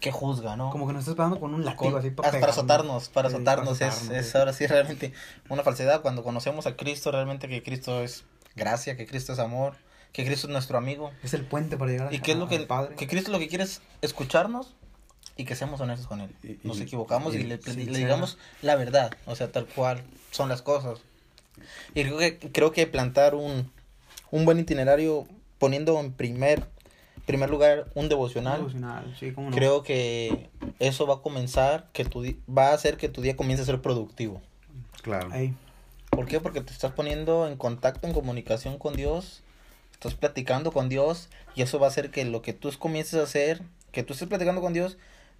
que 0.00 0.10
juzga, 0.12 0.56
¿no? 0.56 0.70
Como 0.70 0.86
que 0.86 0.92
nos 0.92 1.00
está 1.00 1.12
esperando 1.12 1.40
con 1.40 1.54
un 1.54 1.64
látigo 1.64 1.90
Con- 1.92 2.00
así 2.00 2.10
para, 2.10 2.30
pegarnos. 2.30 2.56
azotarnos, 2.58 3.08
para 3.08 3.28
Sí, 3.30 3.34
azotarnos, 3.36 3.80
es, 3.80 3.88
azotarnos, 3.88 4.16
es 4.18 4.30
sí. 4.32 4.38
ahora 4.38 4.52
sí 4.52 4.66
realmente 4.66 5.12
una 5.48 5.62
falsedad 5.62 6.02
cuando 6.02 6.22
conocemos 6.22 6.66
a 6.66 6.76
Cristo, 6.76 7.10
realmente 7.12 7.48
que 7.48 7.62
Cristo 7.62 8.02
es 8.02 8.24
gracia, 8.54 8.96
que 8.96 9.06
Cristo 9.06 9.32
es 9.32 9.38
amor, 9.38 9.74
que 10.12 10.24
Cristo 10.24 10.46
es 10.46 10.52
nuestro 10.52 10.78
amigo 10.78 11.10
Es 11.22 11.34
el 11.34 11.44
puente 11.44 11.76
para 11.76 11.90
llegar 11.90 12.08
a 12.08 12.14
y 12.14 12.20
que 12.20 12.32
es 12.32 12.38
lo 12.38 12.48
que, 12.48 12.60
Padre. 12.60 12.94
que 12.96 13.06
Cristo 13.06 13.30
lo 13.30 13.38
que 13.38 13.48
quiere 13.48 13.64
es 13.64 13.80
escucharnos 14.02 14.74
y 15.36 15.44
que 15.44 15.54
seamos 15.56 15.80
honestos 15.80 16.06
con 16.06 16.20
Él. 16.20 16.30
Y- 16.42 16.58
Nos 16.66 16.78
y- 16.78 16.82
equivocamos 16.82 17.34
y, 17.34 17.38
y 17.38 17.42
le, 17.44 17.56
le 17.58 17.98
digamos 17.98 18.38
la 18.62 18.76
verdad, 18.76 19.12
o 19.26 19.34
sea, 19.36 19.50
tal 19.52 19.66
cual 19.66 20.02
son 20.30 20.48
las 20.48 20.62
cosas. 20.62 21.00
Y 21.94 22.02
creo 22.04 22.18
que, 22.18 22.38
creo 22.38 22.72
que 22.72 22.86
plantar 22.86 23.34
un, 23.34 23.70
un 24.30 24.44
buen 24.44 24.58
itinerario 24.58 25.26
poniendo 25.58 25.98
en 26.00 26.12
primer, 26.12 26.66
primer 27.26 27.50
lugar 27.50 27.88
un 27.94 28.08
devocional, 28.08 28.58
Devocional, 28.58 29.14
sí, 29.20 29.32
cómo 29.32 29.50
no. 29.50 29.56
creo 29.56 29.82
que 29.82 30.48
eso 30.78 31.06
va 31.06 31.14
a 31.14 31.18
comenzar, 31.18 31.88
que 31.92 32.04
tu 32.04 32.22
di- 32.22 32.38
va 32.48 32.68
a 32.68 32.74
hacer 32.74 32.96
que 32.96 33.08
tu 33.08 33.20
día 33.20 33.36
comience 33.36 33.62
a 33.62 33.66
ser 33.66 33.82
productivo. 33.82 34.40
Claro. 35.02 35.32
Ey, 35.34 35.54
¿Por 36.10 36.26
qué? 36.26 36.40
Porque 36.40 36.60
te 36.62 36.72
estás 36.72 36.92
poniendo 36.92 37.46
en 37.46 37.56
contacto, 37.56 38.06
en 38.06 38.14
comunicación 38.14 38.78
con 38.78 38.94
Dios, 38.94 39.42
estás 39.92 40.14
platicando 40.14 40.72
con 40.72 40.88
Dios 40.88 41.28
y 41.54 41.62
eso 41.62 41.78
va 41.78 41.86
a 41.86 41.90
hacer 41.90 42.10
que 42.10 42.24
lo 42.24 42.40
que 42.42 42.52
tú 42.54 42.70
comiences 42.78 43.20
a 43.20 43.24
hacer, 43.24 43.60
que 43.92 44.02
tú 44.02 44.12
estés 44.14 44.28
platicando 44.28 44.60
con 44.62 44.72
Dios, 44.72 44.96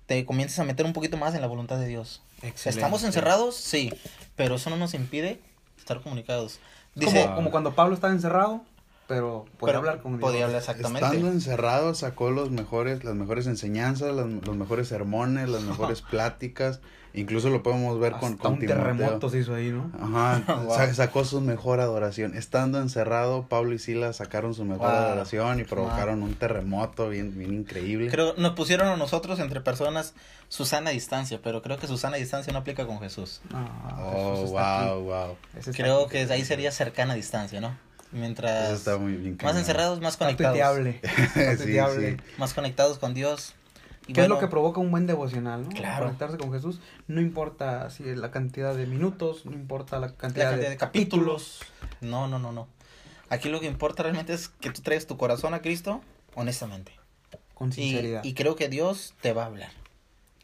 te 0.06 0.24
comiences 0.26 0.58
a 0.58 0.64
meter 0.64 0.84
un 0.84 0.92
poquito 0.92 1.16
más 1.16 1.34
en 1.34 1.40
la 1.40 1.46
voluntad 1.46 1.78
de 1.78 1.86
Dios. 1.86 2.20
excelente. 2.42 2.70
¿Estamos 2.70 3.04
encerrados? 3.04 3.54
Sí, 3.56 3.92
pero 4.34 4.56
eso 4.56 4.68
no 4.70 4.76
nos 4.76 4.92
impide 4.94 5.40
estar 5.78 6.00
comunicados. 6.02 6.58
Como, 6.94 7.06
Dice, 7.06 7.30
como 7.34 7.50
cuando 7.50 7.74
Pablo 7.74 7.94
estaba 7.94 8.12
encerrado, 8.12 8.62
pero 9.06 9.44
podía 9.58 9.66
pero 9.74 9.78
hablar 9.78 10.00
con 10.02 10.12
Dios. 10.18 10.20
podía 10.20 10.44
hablar 10.46 10.60
exactamente. 10.60 11.04
Estando 11.06 11.28
encerrado 11.28 11.94
sacó 11.94 12.30
los 12.30 12.50
mejores, 12.50 13.04
las 13.04 13.14
mejores 13.14 13.46
enseñanzas, 13.46 14.14
las- 14.14 14.26
los 14.26 14.56
mejores 14.56 14.88
sermones, 14.88 15.48
las 15.48 15.62
mejores 15.62 16.02
pláticas. 16.10 16.80
Incluso 17.14 17.48
lo 17.48 17.62
podemos 17.62 17.98
ver 17.98 18.12
con, 18.12 18.32
Hasta 18.32 18.42
con 18.42 18.52
un 18.54 18.58
Timoteo. 18.58 18.76
terremoto 18.84 19.30
se 19.30 19.38
hizo 19.38 19.54
ahí, 19.54 19.70
¿no? 19.72 19.90
Ajá, 19.98 20.42
Wow. 20.66 20.74
sa- 20.74 20.92
sacó 20.92 21.24
su 21.24 21.40
mejor 21.40 21.80
adoración. 21.80 22.34
Estando 22.36 22.78
encerrado, 22.78 23.46
Pablo 23.48 23.72
y 23.72 23.78
Silas 23.78 24.16
sacaron 24.16 24.52
su 24.52 24.66
mejor 24.66 24.88
Wow. 24.88 24.96
adoración 24.96 25.58
y 25.60 25.64
provocaron 25.64 26.22
un 26.22 26.34
terremoto 26.34 27.08
bien, 27.08 27.38
bien 27.38 27.54
increíble. 27.54 28.10
Creo, 28.10 28.34
nos 28.36 28.52
pusieron 28.52 28.88
a 28.88 28.96
nosotros 28.98 29.38
entre 29.38 29.62
personas 29.62 30.12
su 30.50 30.66
sana 30.66 30.90
distancia, 30.90 31.40
pero 31.42 31.62
creo 31.62 31.78
que 31.78 31.86
su 31.86 31.96
sana 31.96 32.18
distancia 32.18 32.52
no 32.52 32.58
aplica 32.58 32.86
con 32.86 33.00
Jesús. 33.00 33.40
Ah, 33.50 33.96
oh, 34.14 34.34
Jesús 34.42 34.54
aquí. 34.58 34.88
wow, 34.90 35.00
wow. 35.04 35.36
Creo 35.74 36.08
que 36.08 36.18
ahí 36.30 36.44
sería 36.44 36.70
cercana 36.70 37.14
distancia, 37.14 37.62
¿no? 37.62 37.78
Mientras 38.16 38.64
Eso 38.66 38.74
está 38.74 38.96
muy 38.98 39.12
bien. 39.12 39.32
más 39.32 39.38
cañón. 39.38 39.58
encerrados, 39.58 40.00
más 40.00 40.14
Está 40.14 40.24
conectados. 40.24 40.52
tuiteable. 40.54 41.00
Está 41.02 41.50
Sí, 41.56 41.62
tuiteable. 41.64 42.10
sí. 42.12 42.22
Más 42.38 42.54
conectados 42.54 42.98
con 42.98 43.14
Dios. 43.14 43.54
Y 44.08 44.12
¿Qué 44.12 44.22
es 44.22 44.28
lo 44.28 44.38
que 44.38 44.46
provoca 44.46 44.80
un 44.80 44.90
buen 44.92 45.06
devocional, 45.06 45.64
no? 45.64 45.68
Claro. 45.70 46.04
Conectarse 46.06 46.38
con 46.38 46.52
Jesús. 46.52 46.80
No 47.08 47.20
importa 47.20 47.90
si 47.90 48.04
la 48.14 48.30
cantidad 48.30 48.74
de 48.74 48.86
minutos, 48.86 49.44
no 49.46 49.52
importa 49.52 49.98
la 49.98 50.06
la 50.08 50.12
cantidad, 50.14 50.50
cantidad 50.50 50.70
de 50.70 50.76
capítulos. 50.76 51.60
No, 52.00 52.28
no, 52.28 52.38
no, 52.38 52.52
no. 52.52 52.68
Aquí 53.30 53.48
lo 53.48 53.58
que 53.60 53.66
importa 53.66 54.04
realmente 54.04 54.32
es 54.32 54.48
que 54.48 54.70
tú 54.70 54.80
traigas 54.82 55.06
tu 55.06 55.16
corazón 55.16 55.54
a 55.54 55.60
Cristo, 55.60 56.00
honestamente. 56.36 56.92
Con 57.54 57.70
Y, 57.70 57.72
sinceridad. 57.72 58.22
y 58.22 58.34
creo 58.34 58.54
que 58.54 58.68
Dios 58.68 59.14
te 59.20 59.32
va 59.32 59.42
a 59.42 59.46
hablar. 59.46 59.70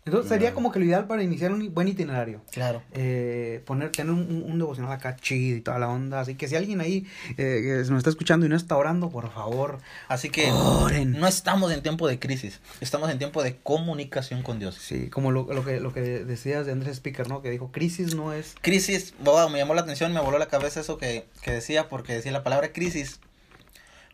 Entonces 0.05 0.29
sería 0.31 0.53
como 0.53 0.73
que 0.73 0.81
lo 0.81 0.85
ideal 0.85 1.07
para 1.07 1.23
iniciar 1.23 1.53
un 1.53 1.73
buen 1.73 1.87
itinerario. 1.87 2.41
Claro. 2.51 2.83
Eh, 2.93 3.62
poner, 3.67 3.93
tener 3.93 4.11
un, 4.12 4.43
un- 4.45 4.59
devocional 4.59 4.91
acá 4.91 5.15
chido 5.15 5.57
y 5.59 5.61
toda 5.61 5.79
la 5.79 5.88
onda. 5.88 6.19
Así 6.21 6.35
que 6.35 6.49
si 6.49 6.57
alguien 6.57 6.81
ahí 6.81 7.07
eh, 7.38 7.85
nos 7.88 7.99
está 7.99 8.11
escuchando 8.11 8.45
y 8.45 8.49
no 8.49 8.57
está 8.57 8.77
orando, 8.77 9.11
por 9.11 9.31
favor, 9.33 9.79
Así 10.09 10.29
que 10.29 10.51
oren. 10.51 11.12
no 11.12 11.29
estamos 11.29 11.71
en 11.73 11.83
tiempo 11.83 12.09
de 12.09 12.19
crisis, 12.19 12.59
estamos 12.81 13.11
en 13.11 13.19
tiempo 13.19 13.45
de 13.45 13.59
comunicación 13.59 14.43
con 14.43 14.59
Dios. 14.59 14.75
Sí, 14.75 15.09
como 15.09 15.31
lo, 15.31 15.45
lo 15.53 15.65
que 15.65 15.79
lo 15.79 15.93
que 15.93 16.01
decías 16.01 16.67
de 16.67 16.73
Andrés 16.73 16.97
Speaker, 16.97 17.29
¿no? 17.29 17.41
Que 17.41 17.51
dijo, 17.51 17.71
crisis 17.71 18.17
no 18.17 18.33
es... 18.33 18.57
Crisis, 18.61 19.15
wow, 19.23 19.49
me 19.51 19.59
llamó 19.59 19.75
la 19.75 19.83
atención, 19.83 20.12
me 20.12 20.21
voló 20.21 20.38
la 20.38 20.47
cabeza 20.47 20.81
eso 20.81 20.99
que, 20.99 21.27
que 21.43 21.53
decía, 21.53 21.88
porque 21.88 22.12
decía 22.15 22.33
la 22.33 22.43
palabra 22.43 22.73
crisis, 22.73 23.21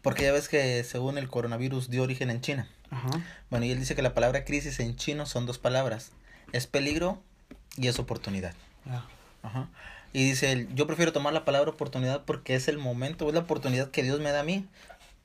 porque 0.03 0.25
ya 0.25 0.33
ves 0.33 0.49
que 0.51 0.85
según 0.85 1.17
el 1.17 1.29
coronavirus 1.29 1.89
dio 1.89 2.03
origen 2.03 2.29
en 2.29 2.43
China. 2.43 2.69
Ajá. 2.91 3.11
Bueno, 3.51 3.67
y 3.67 3.71
él 3.71 3.79
dice 3.79 3.95
que 3.95 4.03
la 4.03 4.15
palabra 4.15 4.45
crisis 4.45 4.81
en 4.81 4.97
chino 4.97 5.27
son 5.27 5.47
dos 5.47 5.59
palabras, 5.59 6.13
es 6.53 6.67
peligro 6.67 7.21
y 7.77 7.89
es 7.89 7.99
oportunidad. 7.99 8.55
ya. 8.87 9.05
Ajá. 9.43 9.69
Y 10.13 10.25
dice 10.31 10.53
él, 10.53 10.69
yo 10.75 10.87
prefiero 10.87 11.13
tomar 11.13 11.33
la 11.35 11.45
palabra 11.45 11.71
oportunidad 11.71 12.25
porque 12.25 12.55
es 12.55 12.69
el 12.69 12.79
momento, 12.79 13.29
es 13.29 13.35
la 13.35 13.41
oportunidad 13.41 13.91
que 13.91 14.03
Dios 14.03 14.21
me 14.21 14.33
da 14.33 14.41
a 14.41 14.45
mí 14.45 14.67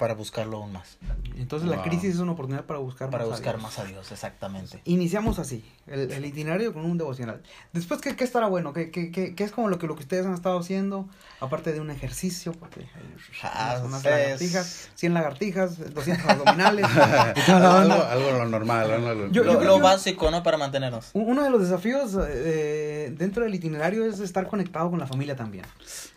para 0.03 0.15
buscarlo 0.15 0.57
aún 0.57 0.73
más, 0.73 0.97
Entonces 1.37 1.69
la 1.69 1.77
Wow. 1.77 1.85
crisis 1.85 2.15
es 2.15 2.19
una 2.19 2.33
oportunidad 2.33 2.65
para 2.65 2.79
buscar 2.79 3.09
para 3.09 3.23
más 3.23 3.27
a 3.27 3.35
buscar 3.37 3.53
Dios. 3.55 3.63
más 3.63 3.79
a 3.79 3.85
Dios, 3.85 4.11
exactamente. 4.11 4.81
Iniciamos 4.83 5.39
así, 5.39 5.63
el, 5.87 6.11
el 6.11 6.25
itinerario 6.25 6.73
con 6.73 6.83
un 6.83 6.97
devocional. 6.97 7.41
Después, 7.71 8.01
¿qué, 8.01 8.13
qué 8.17 8.25
estará 8.25 8.47
bueno? 8.47 8.73
¿Qué, 8.73 8.91
qué, 8.91 9.11
qué, 9.13 9.33
qué 9.33 9.43
es 9.45 9.51
como 9.53 9.69
lo 9.69 9.79
que, 9.79 9.87
lo 9.87 9.95
que 9.95 10.01
ustedes 10.01 10.25
han 10.25 10.33
estado 10.33 10.59
haciendo? 10.59 11.07
Aparte 11.39 11.71
de 11.71 11.79
un 11.79 11.89
ejercicio, 11.89 12.51
porque 12.51 12.81
hay 12.81 13.15
Ah, 13.43 13.81
unas 13.85 14.03
es- 14.03 14.11
lagartijas, 14.11 14.89
100 14.95 15.13
lagartijas, 15.13 15.93
200 15.93 16.29
abdominales. 16.29 16.85
la 16.95 17.31
algo, 17.81 17.93
algo 18.03 18.31
lo 18.31 18.45
normal. 18.49 18.91
algo 18.91 19.13
lo- 19.13 19.31
Yo- 19.31 19.45
Lo, 19.45 19.53
yo 19.53 19.61
lo 19.63 19.75
que- 19.77 19.81
básico, 19.83 20.29
¿no? 20.31 20.43
Para 20.43 20.57
mantenernos. 20.57 21.11
Uno 21.13 21.43
de 21.43 21.49
los 21.49 21.61
desafíos 21.61 22.11
eh, 22.27 23.13
dentro 23.17 23.45
del 23.45 23.55
itinerario 23.55 24.03
es 24.05 24.19
estar 24.19 24.47
conectado 24.47 24.89
con 24.89 24.99
la 24.99 25.07
familia 25.07 25.37
también. 25.37 25.63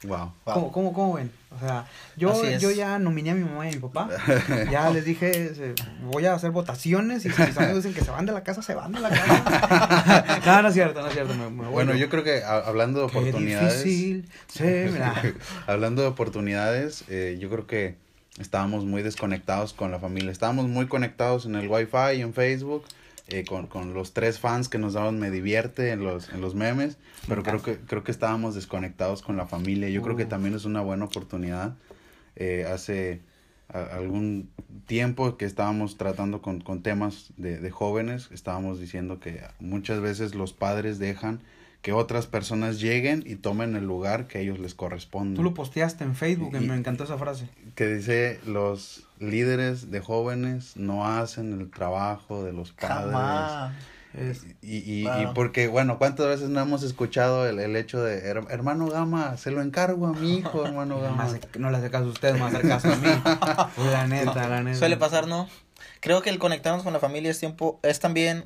Wow. 0.02 0.32
Wow. 0.44 0.54
¿Cómo, 0.54 0.72
cómo, 0.72 0.92
cómo 0.92 1.12
ven? 1.14 1.30
O 1.54 1.58
sea, 1.60 1.86
yo, 2.16 2.44
yo 2.58 2.70
ya 2.72 2.98
nominé 2.98 3.30
a 3.30 3.34
mi 3.34 3.44
mamá 3.44 3.64
y 3.66 3.68
a 3.68 3.72
mi 3.76 3.80
papá. 3.88 4.08
Ya 4.70 4.90
les 4.90 5.04
dije, 5.04 5.54
se- 5.54 5.74
voy 6.02 6.26
a 6.26 6.34
hacer 6.34 6.50
votaciones 6.50 7.24
y 7.24 7.30
si 7.30 7.42
mis 7.42 7.56
amigos 7.56 7.76
dicen 7.84 7.94
que 7.94 8.04
se 8.04 8.10
van 8.10 8.26
de 8.26 8.32
la 8.32 8.42
casa, 8.42 8.62
se 8.62 8.74
van 8.74 8.92
de 8.92 9.00
la 9.00 9.08
casa. 9.10 10.40
no, 10.46 10.62
no 10.62 10.68
es 10.68 10.74
cierto, 10.74 11.00
no 11.00 11.06
es 11.08 11.12
cierto. 11.14 11.34
me- 11.34 11.50
me 11.50 11.68
Bueno, 11.68 11.94
yo. 11.94 12.08
creo 12.08 12.24
que 12.24 12.42
a- 12.42 12.58
hablando 12.58 13.00
de 13.06 13.12
Qué 13.12 13.18
oportunidades. 13.18 13.84
difícil 13.84 14.28
se 14.48 14.88
me 14.92 14.98
da. 14.98 15.14
hablando 15.66 16.02
de 16.02 16.08
oportunidades, 16.08 17.04
eh, 17.08 17.36
yo 17.40 17.48
creo 17.50 17.66
que 17.66 17.96
estábamos 18.38 18.84
muy 18.84 19.02
desconectados 19.02 19.72
con 19.72 19.90
la 19.90 19.98
familia. 19.98 20.30
Estábamos 20.30 20.66
muy 20.68 20.86
conectados 20.88 21.46
en 21.46 21.54
el 21.54 21.68
Wi-Fi 21.68 22.16
y 22.18 22.20
en 22.22 22.34
Facebook. 22.34 22.84
eh, 23.28 23.44
con, 23.44 23.66
con 23.66 23.92
los 23.92 24.12
tres 24.12 24.38
fans 24.38 24.68
que 24.68 24.78
nos 24.78 24.92
daban 24.92 25.18
me 25.18 25.32
divierte 25.32 25.90
en 25.90 26.04
los, 26.04 26.28
en 26.28 26.40
los 26.40 26.54
memes, 26.54 26.96
pero 27.26 27.42
creo 27.42 27.60
que, 27.60 27.76
creo 27.78 28.04
que 28.04 28.12
estábamos 28.12 28.54
desconectados 28.54 29.20
con 29.20 29.36
la 29.36 29.46
familia. 29.46 29.88
Yo 29.88 30.00
creo 30.02 30.14
que 30.14 30.26
Uh. 30.26 30.28
también 30.28 30.54
es 30.54 30.64
una 30.64 30.80
buena 30.80 31.06
oportunidad. 31.06 31.74
Eh, 32.36 32.68
hace 32.72 33.20
a- 33.76 33.96
algún 33.96 34.50
tiempo 34.86 35.36
que 35.36 35.44
estábamos 35.44 35.96
tratando 35.98 36.42
con, 36.42 36.60
con 36.60 36.82
temas 36.82 37.32
de, 37.36 37.58
de 37.58 37.70
jóvenes, 37.70 38.28
estábamos 38.32 38.80
diciendo 38.80 39.18
que 39.20 39.40
muchas 39.60 40.00
veces 40.00 40.34
los 40.34 40.52
padres 40.52 40.98
dejan 40.98 41.40
que 41.82 41.92
otras 41.92 42.26
personas 42.26 42.80
lleguen 42.80 43.22
y 43.26 43.36
tomen 43.36 43.76
el 43.76 43.84
lugar 43.86 44.26
que 44.26 44.38
a 44.38 44.40
ellos 44.40 44.58
les 44.58 44.74
corresponde. 44.74 45.36
Tú 45.36 45.42
lo 45.44 45.54
posteaste 45.54 46.02
en 46.04 46.16
Facebook 46.16 46.52
y 46.54 46.64
Y- 46.64 46.68
me 46.68 46.74
encantó 46.74 47.04
esa 47.04 47.16
frase. 47.18 47.48
Que 47.76 47.86
dice, 47.86 48.40
los 48.46 49.06
líderes 49.20 49.90
de 49.90 50.00
jóvenes 50.00 50.76
no 50.76 51.06
hacen 51.06 51.52
el 51.52 51.70
trabajo 51.70 52.42
de 52.44 52.52
los 52.52 52.72
padres. 52.72 53.12
Jamás. 53.12 53.72
Es- 54.16 54.44
Y, 54.62 54.76
y, 54.78 55.06
y 55.08 55.26
porque, 55.34 55.68
bueno, 55.68 55.98
¿cuántas 55.98 56.26
veces 56.26 56.48
no 56.48 56.60
hemos 56.60 56.82
escuchado 56.82 57.46
el, 57.48 57.58
el 57.60 57.76
hecho 57.76 58.02
de, 58.02 58.22
"Her- 58.32 58.46
hermano 58.50 58.88
Gama, 58.88 59.36
se 59.36 59.50
lo 59.50 59.62
encargo 59.62 60.06
a 60.06 60.12
mi 60.12 60.38
hijo, 60.38 60.64
hermano 60.66 60.96
no, 60.98 61.02
Gama? 61.02 61.24
hace- 61.24 61.40
no 61.58 61.70
le 61.70 61.76
hace 61.78 61.90
caso 61.90 62.06
a 62.06 62.08
usted, 62.08 62.34
a 62.40 62.46
hacer 62.46 62.62
caso 62.66 62.92
a 62.92 62.96
mí. 62.96 63.08
La 63.92 64.06
neta, 64.06 64.48
la 64.48 64.62
neta. 64.62 64.78
Suele 64.78 64.96
pasar, 64.96 65.26
¿no? 65.26 65.48
Creo 66.00 66.22
que 66.22 66.30
el 66.30 66.38
conectarnos 66.38 66.82
con 66.82 66.92
la 66.92 67.00
familia 67.00 67.30
es 67.30 67.38
tiempo, 67.38 67.78
es 67.82 68.00
también 68.00 68.44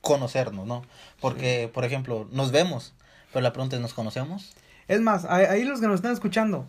conocernos, 0.00 0.66
¿no? 0.66 0.82
Porque, 1.20 1.70
por 1.72 1.84
ejemplo, 1.84 2.28
nos 2.32 2.50
vemos, 2.52 2.94
pero 3.32 3.42
la 3.42 3.52
pregunta 3.52 3.76
es, 3.76 3.82
¿nos 3.82 3.94
conocemos? 3.94 4.54
Es 4.88 5.00
más, 5.00 5.24
ahí 5.26 5.64
los 5.64 5.80
que 5.80 5.86
nos 5.86 5.96
están 5.96 6.12
escuchando, 6.12 6.68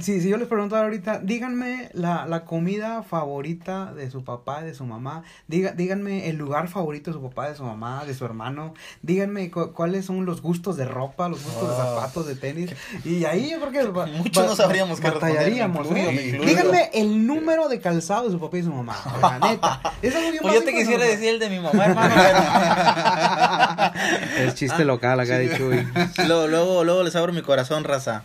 si, 0.00 0.20
si 0.20 0.28
yo 0.28 0.36
les 0.36 0.48
preguntara 0.48 0.84
ahorita, 0.84 1.20
díganme 1.20 1.90
la, 1.92 2.26
la 2.26 2.44
comida 2.44 3.02
favorita 3.02 3.92
de 3.94 4.10
su 4.10 4.24
papá, 4.24 4.62
de 4.62 4.74
su 4.74 4.84
mamá, 4.84 5.22
diga, 5.46 5.72
díganme 5.72 6.28
el 6.28 6.36
lugar 6.36 6.68
favorito 6.68 7.10
de 7.10 7.16
su 7.16 7.22
papá, 7.22 7.48
de 7.48 7.56
su 7.56 7.64
mamá, 7.64 8.04
de 8.04 8.14
su 8.14 8.24
hermano, 8.24 8.74
díganme 9.02 9.50
cu- 9.50 9.72
cuáles 9.72 10.04
son 10.06 10.24
los 10.24 10.42
gustos 10.42 10.76
de 10.76 10.84
ropa, 10.84 11.28
los 11.28 11.42
gustos 11.42 11.68
de 11.68 11.74
Oh. 11.74 11.94
zapatos, 11.96 12.26
de 12.26 12.34
tenis, 12.36 12.70
y 13.04 13.24
ahí 13.24 13.50
yo 13.50 13.60
creo 13.60 13.72
que 13.72 13.78
Muchos 14.18 14.46
no 14.46 14.56
sabríamos 14.56 15.00
qué 15.00 15.10
responder, 15.10 15.36
batallaríamos, 15.36 15.86
¿eh? 15.92 16.38
Díganme 16.44 16.90
el 16.94 17.26
número 17.26 17.68
de 17.68 17.80
calzado 17.80 18.26
de 18.26 18.30
su 18.32 18.40
papá 18.40 18.58
y 18.58 18.62
su 18.62 18.72
mamá, 18.72 18.96
la 19.20 19.38
neta. 19.38 19.80
Es 20.02 20.14
algo 20.14 20.30
bien 20.30 20.42
Pues 20.42 20.54
yo 20.54 20.64
te 20.64 20.74
quisiera 20.74 21.04
decir 21.04 21.28
el 21.30 21.38
de 21.38 21.50
mi 21.50 21.60
mamá, 21.60 21.84
hermano, 21.86 22.14
Es 24.38 24.54
chiste 24.54 24.84
local 24.84 25.18
acá 25.20 25.38
de 25.38 25.56
Chuy. 25.56 25.86
pero 26.16 26.28
luego, 26.28 26.46
luego, 26.48 26.84
luego 26.84 27.02
les 27.02 27.16
abro 27.16 27.32
mi 27.32 27.42
corazón, 27.42 27.84
raza. 27.84 28.22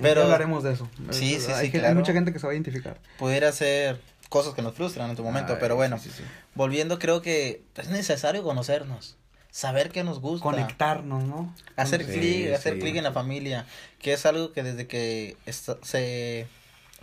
Pero 0.00 0.22
hablaremos 0.22 0.62
de 0.62 0.72
eso. 0.72 0.88
Sí, 1.10 1.38
sí, 1.40 1.52
hay, 1.52 1.66
sí, 1.66 1.70
que- 1.72 1.78
hay 1.78 1.82
claro. 1.82 1.96
mucha 1.96 2.12
gente 2.12 2.32
que 2.32 2.38
se 2.38 2.46
va 2.46 2.52
a 2.52 2.54
identificar. 2.54 2.98
pudiera 3.18 3.52
ser 3.52 4.00
cosas 4.28 4.54
que 4.54 4.62
nos 4.62 4.74
frustran 4.74 5.10
en 5.10 5.16
tu 5.16 5.22
momento, 5.22 5.52
Ay, 5.54 5.58
pero 5.60 5.76
bueno, 5.76 5.98
sí, 5.98 6.08
sí, 6.08 6.16
sí. 6.18 6.24
volviendo 6.54 6.98
creo 6.98 7.20
que 7.20 7.62
es 7.76 7.88
necesario 7.88 8.42
conocernos, 8.42 9.16
saber 9.50 9.90
qué 9.90 10.04
nos 10.04 10.20
gusta. 10.20 10.44
Conectarnos, 10.44 11.24
¿no? 11.24 11.54
Hacer 11.76 12.04
Sí, 12.06 12.12
clic, 12.12 12.54
hacer 12.54 12.78
clic 12.78 12.96
en 12.96 13.04
la 13.04 13.12
familia, 13.12 13.66
que 14.00 14.14
es 14.14 14.24
algo 14.24 14.52
que 14.52 14.62
desde 14.62 14.86
que 14.86 15.36
esta- 15.44 15.76
se, 15.82 16.46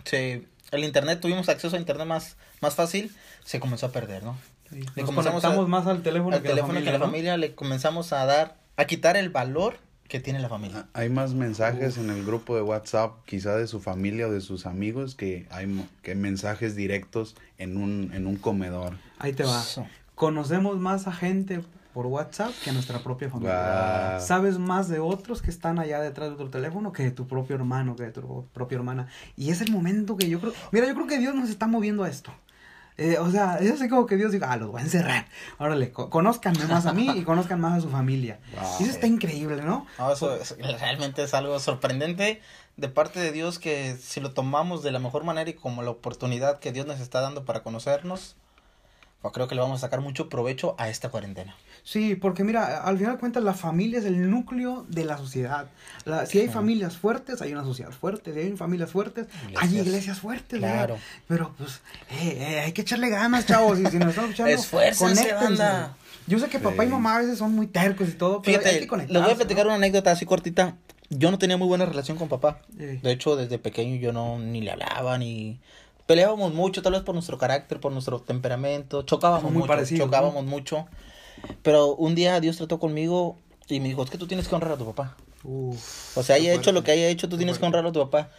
se, 0.04 0.42
el 0.72 0.84
internet, 0.84 1.20
tuvimos 1.20 1.48
acceso 1.48 1.76
a 1.76 1.78
internet 1.78 2.06
más, 2.08 2.36
más 2.60 2.74
fácil, 2.74 3.14
se 3.44 3.60
comenzó 3.60 3.86
a 3.86 3.92
perder, 3.92 4.24
¿no? 4.24 4.36
Sí, 4.68 4.76
Le 4.80 4.84
Nos 4.84 4.94
comenzamos 5.06 5.42
conectamos 5.42 5.66
a- 5.66 5.68
más 5.68 5.86
al 5.86 6.02
teléfono 6.02 6.34
Al 6.36 6.42
que 6.42 6.48
teléfono 6.48 6.74
la 6.74 6.82
que 6.82 6.88
a 6.88 6.92
la 6.92 6.98
¿no? 6.98 7.04
familia 7.06 7.36
le 7.36 7.54
comenzamos 7.54 8.12
a 8.12 8.24
dar, 8.24 8.56
a 8.76 8.84
quitar 8.86 9.16
el 9.16 9.28
valor 9.30 9.78
que 10.10 10.18
tiene 10.20 10.40
la 10.40 10.48
familia. 10.48 10.88
Hay 10.92 11.08
más 11.08 11.34
mensajes 11.34 11.96
en 11.96 12.10
el 12.10 12.26
grupo 12.26 12.56
de 12.56 12.62
WhatsApp, 12.62 13.24
quizá 13.24 13.56
de 13.56 13.68
su 13.68 13.80
familia 13.80 14.26
o 14.26 14.32
de 14.32 14.40
sus 14.40 14.66
amigos, 14.66 15.14
que 15.14 15.46
hay 15.50 15.88
que 16.02 16.16
mensajes 16.16 16.74
directos 16.74 17.36
en 17.58 17.76
un, 17.76 18.10
en 18.12 18.26
un 18.26 18.34
comedor. 18.34 18.94
Ahí 19.20 19.32
te 19.32 19.44
va. 19.44 19.62
Conocemos 20.16 20.78
más 20.78 21.06
a 21.06 21.12
gente 21.12 21.62
por 21.94 22.06
WhatsApp 22.06 22.50
que 22.62 22.70
a 22.70 22.72
nuestra 22.72 22.98
propia 23.04 23.30
familia. 23.30 24.18
Sabes 24.20 24.58
más 24.58 24.88
de 24.88 24.98
otros 24.98 25.42
que 25.42 25.50
están 25.50 25.78
allá 25.78 26.00
detrás 26.00 26.30
de 26.30 26.36
tu 26.36 26.50
teléfono 26.50 26.92
que 26.92 27.04
de 27.04 27.12
tu 27.12 27.28
propio 27.28 27.54
hermano, 27.54 27.94
que 27.94 28.04
de 28.04 28.10
tu 28.10 28.46
propia 28.52 28.76
hermana. 28.76 29.06
Y 29.36 29.50
es 29.50 29.60
el 29.60 29.70
momento 29.70 30.16
que 30.16 30.28
yo 30.28 30.40
creo... 30.40 30.52
Mira, 30.72 30.88
yo 30.88 30.94
creo 30.94 31.06
que 31.06 31.18
Dios 31.18 31.36
nos 31.36 31.48
está 31.48 31.68
moviendo 31.68 32.02
a 32.02 32.08
esto. 32.08 32.32
Eh, 33.02 33.16
o 33.18 33.30
sea, 33.30 33.56
es 33.58 33.70
así 33.72 33.88
como 33.88 34.04
que 34.04 34.16
Dios 34.16 34.30
diga, 34.30 34.52
ah, 34.52 34.56
los 34.58 34.70
voy 34.70 34.80
a 34.82 34.84
encerrar. 34.84 35.26
Órale, 35.58 35.90
co- 35.90 36.10
conózcanme 36.10 36.66
más 36.66 36.84
a 36.84 36.92
mí 36.92 37.08
y 37.16 37.22
conozcan 37.24 37.58
más 37.58 37.78
a 37.78 37.80
su 37.80 37.88
familia. 37.88 38.38
Wow. 38.54 38.70
Y 38.78 38.82
eso 38.82 38.92
está 38.92 39.06
increíble, 39.06 39.62
¿no? 39.62 39.86
No, 39.98 40.12
eso 40.12 40.36
es- 40.36 40.54
realmente 40.80 41.22
es 41.22 41.32
algo 41.32 41.58
sorprendente 41.60 42.42
de 42.76 42.88
parte 42.88 43.18
de 43.18 43.32
Dios 43.32 43.58
que 43.58 43.96
si 43.96 44.20
lo 44.20 44.32
tomamos 44.32 44.82
de 44.82 44.92
la 44.92 44.98
mejor 44.98 45.24
manera 45.24 45.48
y 45.48 45.54
como 45.54 45.82
la 45.82 45.90
oportunidad 45.90 46.58
que 46.58 46.72
Dios 46.72 46.86
nos 46.86 47.00
está 47.00 47.20
dando 47.22 47.44
para 47.46 47.62
conocernos, 47.62 48.36
creo 49.22 49.46
que 49.48 49.54
le 49.54 49.60
vamos 49.60 49.78
a 49.78 49.80
sacar 49.86 50.00
mucho 50.00 50.28
provecho 50.28 50.74
a 50.78 50.88
esta 50.88 51.10
cuarentena. 51.10 51.54
Sí, 51.82 52.14
porque 52.14 52.42
mira, 52.44 52.82
al 52.82 52.96
final 52.98 53.14
de 53.14 53.18
cuentas 53.20 53.42
la 53.42 53.52
familia 53.54 53.98
es 53.98 54.04
el 54.06 54.30
núcleo 54.30 54.84
de 54.88 55.04
la 55.04 55.18
sociedad. 55.18 55.68
La- 56.04 56.24
si 56.26 56.38
hay 56.40 56.46
Sí. 56.46 56.52
familias 56.52 56.96
fuertes, 56.96 57.40
hay 57.42 57.52
una 57.52 57.64
sociedad 57.64 57.90
fuerte. 57.90 58.32
Si 58.32 58.38
hay 58.40 58.56
familias 58.56 58.90
fuertes, 58.90 59.26
hay 59.56 59.78
Iglesias. 59.78 60.20
fuertes. 60.20 60.60
¿verdad? 60.60 60.76
Claro. 60.76 60.98
Pero 61.28 61.54
pues, 61.58 61.80
eh, 62.10 62.36
eh, 62.38 62.60
hay 62.60 62.72
que 62.72 62.80
echarle 62.82 63.08
ganas, 63.10 63.46
chavos. 63.46 63.78
Y 63.78 63.86
si 63.86 63.98
nos 63.98 64.08
están 64.10 64.24
escuchando, 64.24 64.52
Esfuércense, 64.54 65.32
banda. 65.34 65.96
Yo 66.26 66.38
sé 66.38 66.48
que 66.48 66.58
papá 66.58 66.84
y 66.84 66.88
mamá 66.88 67.16
a 67.16 67.18
veces 67.20 67.38
son 67.38 67.54
muy 67.54 67.66
tercos 67.66 68.08
y 68.08 68.12
todo, 68.12 68.40
pero 68.42 68.58
hay 68.58 68.64
Fíjate, 68.64 68.86
que 69.06 69.12
les 69.12 69.22
voy 69.22 69.32
a 69.32 69.36
platicar 69.36 69.64
¿no? 69.64 69.70
una 69.70 69.76
anécdota 69.76 70.12
así 70.12 70.24
cortita. 70.26 70.76
Yo 71.08 71.30
no 71.32 71.38
tenía 71.38 71.56
muy 71.56 71.66
buena 71.66 71.86
relación 71.86 72.16
con 72.18 72.28
papá. 72.28 72.60
Sí. 72.78 72.84
De 73.02 73.10
hecho, 73.10 73.34
desde 73.34 73.58
pequeño 73.58 73.96
yo 73.96 74.12
no 74.12 74.38
ni 74.38 74.60
le 74.60 74.70
hablaba 74.70 75.18
ni 75.18 75.58
peleábamos 76.10 76.52
mucho, 76.52 76.82
tal 76.82 76.94
vez 76.94 77.02
por 77.02 77.14
nuestro 77.14 77.38
carácter, 77.38 77.78
por 77.78 77.92
nuestro 77.92 78.18
temperamento, 78.18 79.02
chocábamos 79.02 79.44
muy 79.44 79.52
mucho, 79.52 79.68
parecidos, 79.68 80.06
chocábamos 80.06 80.44
mucho. 80.44 80.88
Pero 81.62 81.94
un 81.94 82.16
día 82.16 82.40
Dios 82.40 82.56
trató 82.56 82.80
conmigo 82.80 83.38
y 83.68 83.78
me 83.78 83.86
dijo, 83.86 84.02
"Es 84.02 84.10
que 84.10 84.18
tú 84.18 84.26
tienes 84.26 84.48
que 84.48 84.54
honrar 84.56 84.72
a 84.72 84.76
tu 84.76 84.84
papá." 84.86 85.16
Uf, 85.44 86.18
O 86.18 86.24
sea, 86.24 86.34
haya 86.34 86.52
hecho 86.52 86.72
lo 86.72 86.82
que 86.82 86.90
haya 86.90 87.06
hecho, 87.06 87.28
tú 87.28 87.36
tienes 87.36 87.60
que 87.60 87.64
honrarlo 87.64 87.90
a 87.90 87.92
tu 87.92 88.00
papá. 88.00 88.30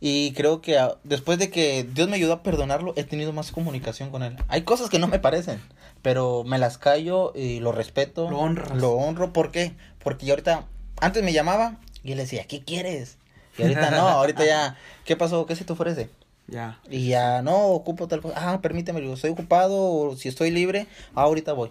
Y 0.00 0.30
creo 0.34 0.60
que 0.60 0.78
ah, 0.78 0.98
después 1.02 1.40
de 1.40 1.50
que 1.50 1.82
Dios 1.82 2.08
me 2.08 2.14
ayudó 2.14 2.34
a 2.34 2.42
perdonarlo, 2.44 2.92
he 2.94 3.02
tenido 3.02 3.32
más 3.32 3.50
comunicación 3.50 4.10
con 4.10 4.22
él. 4.22 4.36
Hay 4.46 4.62
cosas 4.62 4.88
que 4.88 5.00
no 5.00 5.08
me 5.08 5.18
parecen, 5.18 5.60
pero 6.02 6.44
me 6.44 6.58
las 6.58 6.78
callo 6.78 7.32
y 7.34 7.58
lo 7.58 7.72
respeto. 7.72 8.30
Lo 8.30 8.38
honras. 8.38 8.80
Lo 8.80 8.92
honro, 8.92 9.32
¿por 9.32 9.50
qué? 9.50 9.74
Porque 10.04 10.24
yo 10.24 10.34
ahorita, 10.34 10.66
antes 11.00 11.24
me 11.24 11.32
llamaba 11.32 11.80
y 12.04 12.12
él 12.12 12.18
decía, 12.18 12.44
¿qué 12.46 12.62
quieres? 12.62 13.18
Y 13.58 13.62
ahorita 13.62 13.90
no, 13.90 14.06
ahorita 14.06 14.46
ya, 14.46 14.76
¿qué 15.04 15.16
pasó? 15.16 15.46
¿Qué 15.46 15.56
se 15.56 15.64
te 15.64 15.72
ofrece? 15.72 16.10
Ya. 16.48 16.80
Y 16.88 17.08
ya, 17.08 17.42
no, 17.42 17.66
ocupo 17.66 18.08
tal 18.08 18.22
cosa. 18.22 18.34
Ah, 18.38 18.60
permíteme, 18.60 19.00
digo, 19.00 19.14
estoy 19.14 19.30
ocupado 19.30 19.76
o 19.78 20.16
si 20.16 20.28
estoy 20.28 20.50
libre, 20.50 20.86
ah, 21.14 21.22
ahorita 21.22 21.52
voy. 21.52 21.70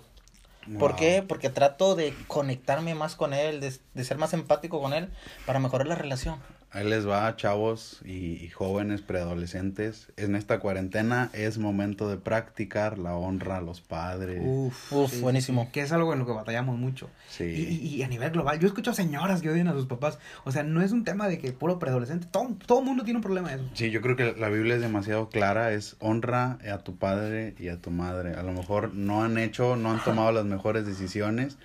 ¿Por 0.80 0.96
qué? 0.96 1.24
Porque 1.26 1.50
trato 1.50 1.96
de 1.96 2.14
conectarme 2.28 2.94
más 2.94 3.16
con 3.16 3.34
él, 3.34 3.62
de, 3.62 3.74
de 3.94 4.04
ser 4.04 4.18
más 4.18 4.34
empático 4.34 4.82
con 4.82 4.94
él 4.94 5.10
para 5.46 5.60
mejorar 5.60 5.88
la 5.88 5.96
relación. 5.96 6.40
Ahí 6.70 6.88
les 6.88 7.08
va, 7.08 7.34
chavos 7.38 8.02
y, 8.04 8.44
y 8.44 8.50
jóvenes 8.50 9.02
preadolescentes. 9.02 10.08
En 10.18 10.36
esta 10.36 10.60
cuarentena 10.60 11.30
es 11.34 11.58
momento 11.58 12.10
de 12.10 12.18
practicar 12.18 12.98
la 12.98 13.16
honra 13.16 13.58
a 13.58 13.62
los 13.62 13.80
padres. 13.82 14.42
Uf, 14.44 14.92
Uf, 14.94 15.22
buenísimo. 15.22 15.70
Que 15.72 15.82
es 15.82 15.92
algo 15.94 16.12
en 16.12 16.20
lo 16.20 16.26
que 16.26 16.34
batallamos 16.34 16.78
mucho. 16.78 17.10
Sí. 17.30 17.46
Y, 17.46 17.88
y- 17.88 17.96
y 17.96 18.04
a 18.04 18.08
nivel 18.10 18.32
global, 18.32 18.60
yo 18.60 18.68
escucho 18.68 18.94
señoras 18.94 19.42
que 19.42 19.50
odian 19.50 19.70
a 19.70 19.74
sus 19.74 19.86
papás. 19.86 20.20
O 20.44 20.52
sea, 20.52 20.64
no 20.64 20.82
es 20.82 20.92
un 20.92 21.06
tema 21.06 21.30
de 21.30 21.40
que 21.40 21.54
puro 21.54 21.80
preadolescente. 21.80 22.28
Todo, 22.30 22.56
todo 22.66 22.82
mundo 22.82 23.04
tiene 23.06 23.18
un 23.20 23.24
problema 23.24 23.50
de 23.50 23.56
eso. 23.56 23.70
Sí, 23.74 23.90
yo 23.90 24.02
creo 24.02 24.18
que 24.18 24.36
la 24.38 24.50
Biblia 24.50 24.76
es 24.76 24.82
demasiado 24.82 25.30
clara, 25.30 25.72
es 25.72 25.96
honra 26.00 26.60
a 26.70 26.80
tu 26.80 26.98
padre 26.98 27.56
y 27.60 27.70
a 27.70 27.78
tu 27.82 27.92
madre. 27.92 28.36
A 28.36 28.44
lo 28.44 28.52
mejor 28.52 28.94
no 28.94 29.24
han 29.24 29.38
hecho, 29.38 29.78
no 29.78 29.92
han 29.92 30.04
tomado 30.04 30.34
las 30.34 30.46
mejores 30.46 30.86
decisiones, 30.86 31.58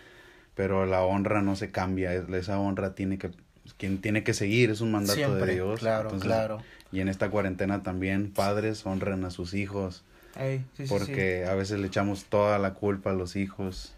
pero 0.54 0.86
la 0.86 1.02
honra 1.02 1.42
no 1.42 1.56
se 1.56 1.70
cambia, 1.72 2.14
es- 2.14 2.28
esa 2.28 2.58
honra 2.60 2.94
tiene 2.94 3.18
que 3.18 3.30
quien 3.78 3.98
tiene 4.00 4.24
que 4.24 4.34
seguir, 4.34 4.70
es 4.70 4.80
un 4.80 4.90
mandato 4.92 5.14
Siempre, 5.14 5.46
de 5.46 5.52
Dios. 5.54 5.80
claro, 5.80 6.10
Entonces, 6.10 6.28
claro. 6.28 6.62
Y 6.92 7.00
en 7.00 7.08
esta 7.08 7.30
cuarentena 7.30 7.82
también 7.82 8.30
padres 8.30 8.84
honran 8.86 9.24
a 9.24 9.30
sus 9.30 9.54
hijos, 9.54 10.02
Ey, 10.38 10.58
sí, 10.76 10.86
sí, 10.86 10.88
sí. 10.88 10.88
porque 10.88 11.46
a 11.46 11.54
veces 11.54 11.80
le 11.80 11.86
echamos 11.86 12.24
toda 12.24 12.58
la 12.58 12.74
culpa 12.74 13.10
a 13.10 13.14
los 13.14 13.36
hijos 13.36 13.92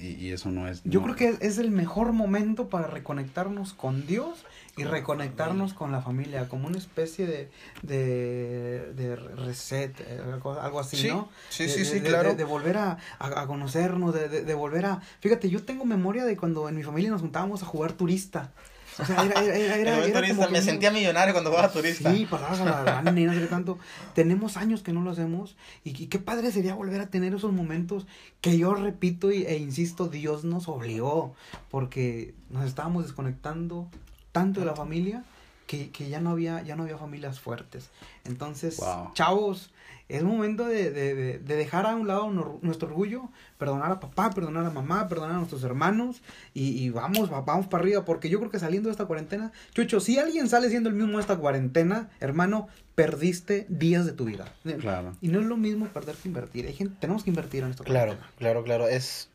y, 0.00 0.08
y 0.14 0.32
eso 0.32 0.50
no 0.50 0.66
es... 0.68 0.82
Yo 0.84 1.00
no- 1.00 1.06
creo 1.14 1.16
que 1.38 1.46
es, 1.46 1.58
el 1.58 1.70
mejor 1.70 2.12
momento 2.12 2.68
para 2.68 2.86
reconectarnos 2.86 3.74
con 3.74 4.06
Dios 4.06 4.44
y 4.76 4.84
reconectarnos 4.84 5.72
con 5.74 5.92
la 5.92 6.00
familia, 6.00 6.48
como 6.48 6.66
una 6.66 6.78
especie 6.78 7.26
de, 7.26 7.48
de, 7.82 8.92
de 8.94 9.16
reset, 9.16 9.98
eh, 10.00 10.20
algo, 10.22 10.80
así, 10.80 10.96
Sí, 10.96 11.08
¿no? 11.08 11.28
sí, 11.50 11.68
sí, 11.68 11.80
de- 11.80 11.84
sí, 11.84 12.00
claro. 12.00 12.30
De, 12.30 12.36
de 12.36 12.44
volver 12.44 12.76
a, 12.76 12.98
a, 13.18 13.40
a 13.42 13.46
conocernos, 13.46 14.14
de, 14.14 14.28
de, 14.28 14.44
de 14.44 14.54
volver 14.54 14.86
a... 14.86 15.00
Fíjate, 15.20 15.48
yo 15.48 15.62
tengo 15.62 15.84
memoria 15.84 16.24
de 16.24 16.36
cuando 16.36 16.68
en 16.68 16.76
mi 16.76 16.82
familia 16.82 17.10
nos 17.10 17.20
juntábamos 17.20 17.62
a 17.62 17.66
jugar 17.66 17.92
turista. 17.92 18.52
O 18.98 19.04
sea, 19.04 19.24
era, 19.24 19.42
era, 19.42 19.56
era, 19.56 19.76
era, 19.76 19.98
Yo 19.98 20.04
era 20.04 20.20
turista, 20.20 20.36
como 20.36 20.46
que 20.48 20.52
me 20.52 20.62
sentía 20.62 20.90
millonario 20.90 21.34
cuando 21.34 21.50
jugaba 21.50 21.72
turista. 21.72 22.12
Sí, 22.12 22.26
pasabas 22.26 22.60
a 22.60 22.64
la 22.64 22.82
lana 23.02 23.20
y 23.20 23.24
no 23.24 23.32
sé 23.32 23.46
tanto. 23.46 23.78
Tenemos 24.14 24.56
años 24.56 24.82
que 24.82 24.92
no 24.92 25.02
lo 25.02 25.10
hacemos 25.10 25.56
y, 25.82 25.90
y 26.02 26.06
qué 26.06 26.18
padre 26.18 26.52
sería 26.52 26.74
volver 26.74 27.00
a 27.00 27.08
tener 27.08 27.34
esos 27.34 27.52
momentos 27.52 28.06
que 28.40 28.56
yo 28.58 28.74
repito 28.74 29.32
y, 29.32 29.44
e 29.44 29.56
insisto, 29.56 30.08
Dios 30.08 30.44
nos 30.44 30.68
obligó 30.68 31.34
porque 31.70 32.34
nos 32.50 32.66
estábamos 32.66 33.04
desconectando 33.04 33.88
tanto 34.32 34.60
de 34.60 34.66
la 34.66 34.74
familia 34.74 35.24
que, 35.66 35.90
que 35.90 36.08
ya 36.08 36.20
no 36.20 36.30
había 36.30 36.62
ya 36.62 36.76
no 36.76 36.82
había 36.84 36.98
familias 36.98 37.40
fuertes. 37.40 37.88
Entonces, 38.24 38.76
Wow. 38.78 39.12
chavos, 39.14 39.70
es 40.08 40.22
momento 40.22 40.66
de, 40.66 40.90
de, 40.90 41.14
de- 41.14 41.38
de 41.38 41.56
dejar 41.56 41.86
a 41.86 41.94
un 41.96 42.06
lado 42.06 42.30
nuestro 42.60 42.88
orgullo, 42.88 43.30
perdonar 43.56 43.90
a 43.90 44.00
papá, 44.00 44.30
perdonar 44.30 44.66
a 44.66 44.70
mamá, 44.70 45.08
perdonar 45.08 45.36
a 45.36 45.38
nuestros 45.38 45.64
hermanos 45.64 46.20
y, 46.52 46.78
y 46.84 46.90
vamos, 46.90 47.32
va- 47.32 47.40
vamos 47.40 47.66
para 47.68 47.82
arriba, 47.82 48.04
porque 48.04 48.28
yo 48.28 48.38
creo 48.38 48.50
que 48.50 48.58
saliendo 48.58 48.88
de 48.88 48.92
esta 48.92 49.06
cuarentena, 49.06 49.50
Chucho, 49.72 50.00
si 50.00 50.18
alguien 50.18 50.48
sale 50.48 50.68
siendo 50.68 50.90
el 50.90 50.94
mismo 50.94 51.14
de 51.16 51.20
esta 51.22 51.38
cuarentena, 51.38 52.10
hermano, 52.20 52.68
perdiste 52.94 53.64
días 53.70 54.04
de 54.04 54.12
tu 54.12 54.26
vida. 54.26 54.52
Claro. 54.80 55.16
Y 55.22 55.28
no 55.28 55.40
es 55.40 55.46
lo 55.46 55.56
mismo 55.56 55.86
perder 55.86 56.14
que 56.16 56.28
invertir. 56.28 56.66
Hay 56.66 56.74
gente, 56.74 56.94
tenemos 57.00 57.24
que 57.24 57.30
invertir 57.30 57.62
en 57.64 57.70
esta 57.70 57.82
Claro, 57.84 58.12
cuarentena. 58.12 58.32
claro, 58.38 58.62
claro. 58.62 58.88
Es 58.88 59.30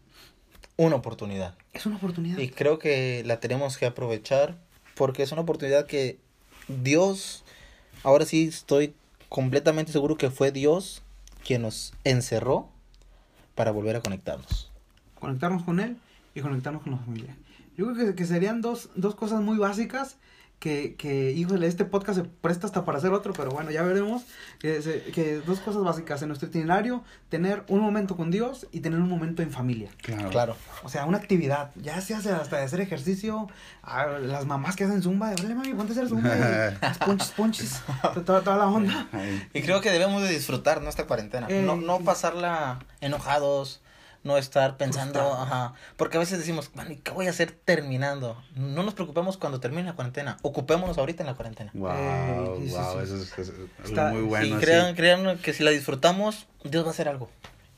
una 0.78 0.96
oportunidad. 0.98 1.56
Es 1.74 1.86
una 1.88 1.96
oportunidad. 1.98 2.38
Y 2.38 2.50
creo 2.50 2.78
que 2.80 3.24
la 3.26 3.40
tenemos 3.40 3.78
que 3.78 3.86
aprovechar 3.88 4.56
porque 5.00 5.24
es 5.24 5.32
una 5.32 5.44
oportunidad 5.44 5.86
que 5.86 6.20
Dios, 6.68 7.46
ahora 8.04 8.26
sí 8.26 8.50
estoy 8.50 8.94
completamente 9.30 9.94
seguro 9.94 10.18
que 10.18 10.30
fue 10.30 10.52
Dios 10.52 11.02
quien 11.46 11.62
nos 11.62 11.94
encerró 12.04 12.68
para 13.56 13.72
volver 13.72 13.96
a 13.96 14.02
conectarnos. 14.02 14.70
conectarnos 15.18 15.64
con 15.64 15.80
él 15.80 15.96
y 16.36 16.42
conectarnos 16.42 16.84
con 16.84 16.92
la 16.92 16.98
familia. 16.98 17.34
Yo 17.78 17.86
creo 17.86 18.08
que, 18.08 18.16
que 18.16 18.26
serían 18.26 18.60
dos, 18.60 18.90
dos 18.96 19.16
cosas 19.16 19.40
muy 19.40 19.58
básicas 19.58 20.18
que, 20.60 20.96
que, 20.96 21.32
híjole, 21.32 21.68
este 21.68 21.86
podcast 21.86 22.20
se 22.20 22.26
presta 22.26 22.68
hasta 22.68 22.84
para 22.84 22.98
hacer 22.98 23.12
otro, 23.14 23.32
pero 23.34 23.50
bueno, 23.52 23.72
ya 23.72 23.82
veremos. 23.84 24.24
Que, 24.60 24.82
se- 24.82 25.04
que 25.14 25.36
dos 25.46 25.60
cosas 25.62 25.84
básicas 25.84 26.22
en 26.22 26.28
nuestro 26.28 26.50
itinerario, 26.50 27.02
tener 27.30 27.64
un 27.70 27.80
momento 27.80 28.18
con 28.18 28.30
Dios 28.30 28.68
y 28.74 28.82
tener 28.82 29.00
un 29.00 29.08
momento 29.08 29.42
en 29.42 29.52
familia. 29.52 29.90
Claro. 30.02 30.30
Claro. 30.30 30.56
O 30.84 30.90
sea, 30.90 31.06
una 31.06 31.18
actividad, 31.18 31.72
ya 31.76 32.02
se 32.02 32.14
hace 32.14 32.32
hasta 32.32 32.58
de 32.58 32.64
hacer 32.64 32.82
ejercicio, 32.82 33.48
a 33.84 34.06
las 34.08 34.46
mamás 34.46 34.76
que 34.76 34.84
hacen 34.84 35.02
zumba, 35.02 35.30
de, 35.30 35.36
"Órale, 35.36 35.56
mami, 35.56 35.74
ponte 35.74 35.94
a 35.94 35.96
hacer 35.96 36.10
zumba, 36.10 36.30
las 36.82 36.98
ponches, 36.98 37.32
ponches, 37.32 37.82
toda, 38.26 38.42
toda 38.42 38.58
la 38.58 38.68
onda. 38.68 39.08
Y 39.54 39.62
creo 39.62 39.80
que 39.80 39.92
debemos 39.92 40.22
de 40.22 40.30
disfrutar 40.30 40.82
nuestra 40.82 41.08
cuarentena. 41.08 41.48
Eh, 41.50 41.64
no, 41.66 41.78
no 41.78 41.98
sí. 42.00 42.04
pasarla 42.04 42.80
enojados, 43.00 43.82
no 44.24 44.38
estar 44.38 44.78
pensando, 44.78 45.20
ajá. 45.34 45.74
Porque 45.98 46.18
a 46.18 46.20
veces 46.20 46.38
decimos, 46.40 46.72
"Man, 46.76 46.92
¿y 46.92 46.98
¿qué 46.98 47.12
voy 47.12 47.28
a 47.28 47.30
hacer 47.30 47.52
terminando? 47.52 48.42
No 48.56 48.84
nos 48.84 48.94
preocupemos 48.94 49.38
cuando 49.38 49.60
termine 49.60 49.84
la 49.84 49.94
cuarentena. 49.94 50.38
Ocupémonos 50.42 50.98
ahorita 50.98 51.24
en 51.24 51.28
la 51.28 51.36
cuarentena. 51.36 51.72
Wow, 51.74 51.92
Eh, 51.94 52.56
sí, 52.68 52.72
wow, 52.72 52.98
sí. 52.98 53.04
eso 53.04 53.42
es, 53.42 53.54
Está- 53.86 54.12
muy 54.12 54.22
bueno. 54.24 54.58
y 54.58 54.60
crean, 54.60 54.96
crean 54.96 55.38
que 55.40 55.54
si 55.54 55.64
la 55.64 55.72
disfrutamos, 55.72 56.48
Dios 56.64 56.84
va 56.84 56.90
a 56.90 56.92
hacer 56.92 57.08
algo. 57.08 57.30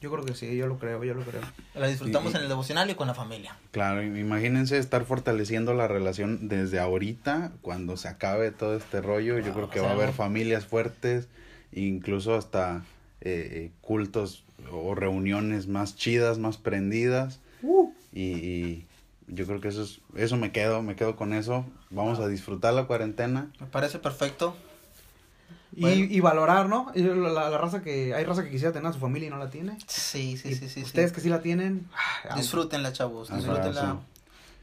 Yo 0.02 0.10
creo 0.12 0.26
que 0.26 0.34
sí, 0.34 0.58
yo 0.58 0.66
lo 0.66 0.80
creo, 0.80 1.04
yo 1.04 1.14
lo 1.14 1.22
creo. 1.24 1.42
La 1.76 1.86
disfrutamos 1.86 2.34
Y- 2.34 2.38
en 2.38 2.42
el 2.42 2.50
devocional 2.50 2.90
y 2.90 2.96
con 2.96 3.06
la 3.08 3.14
familia. 3.14 3.56
Claro, 3.70 4.02
imagínense 4.02 4.80
estar 4.80 5.06
fortaleciendo 5.06 5.76
la 5.76 5.88
relación 5.88 6.48
desde 6.48 6.80
ahorita, 6.80 7.52
cuando 7.62 7.98
se 7.98 8.08
acabe 8.08 8.50
todo 8.50 8.76
este 8.76 9.00
rollo. 9.02 9.38
Yo 9.38 9.54
creo 9.54 9.70
que 9.70 9.80
o 9.80 9.84
va 9.84 9.90
a 9.92 9.94
haber 9.94 10.12
familias 10.12 10.66
fuertes, 10.66 11.28
incluso 11.72 12.34
hasta 12.36 12.82
eh, 13.24 13.50
eh, 13.52 13.72
cultos 13.82 14.44
o 14.72 14.96
reuniones 14.96 15.68
más 15.68 15.96
chidas, 15.96 16.38
más 16.38 16.58
prendidas. 16.58 17.40
Uh, 17.62 17.92
Y, 18.14 18.22
y 18.22 18.86
yo 19.28 19.46
creo 19.46 19.62
que 19.62 19.70
eso 19.70 19.84
es, 19.84 20.00
eso 20.16 20.36
me 20.38 20.52
quedo, 20.52 20.82
me 20.82 20.96
quedo 20.96 21.16
con 21.16 21.34
eso. 21.34 21.66
Vamos 21.90 22.20
a 22.20 22.28
disfrutar 22.28 22.74
la 22.74 22.86
cuarentena. 22.86 23.52
Me 23.60 23.68
parece 23.68 24.00
perfecto. 24.00 24.56
y, 25.74 25.82
Bueno. 25.82 26.06
y 26.10 26.20
valorar, 26.20 26.68
¿no? 26.68 26.92
Y 26.96 27.02
La, 27.04 27.50
la 27.50 27.58
raza 27.58 27.82
que, 27.82 28.14
hay 28.14 28.26
raza 28.26 28.44
que 28.44 28.50
quisiera 28.52 28.74
tener 28.74 28.88
a 28.90 28.94
su 28.94 29.00
familia 29.00 29.28
y 29.28 29.30
no 29.30 29.38
la 29.38 29.50
tiene. 29.50 29.78
Sí, 29.88 30.36
sí, 30.38 30.50
Y 30.50 30.56
sí, 30.56 30.68
sí. 30.70 30.82
Ustedes 30.84 31.10
sí. 31.12 31.16
que 31.16 31.22
sí 31.22 31.30
la 31.30 31.42
tienen, 31.42 31.88
ah, 32.30 32.36
Disfrútenla, 32.36 32.92
chavos. 32.94 33.30
Abrazo. 33.32 33.48
Disfrútenla. 33.54 34.00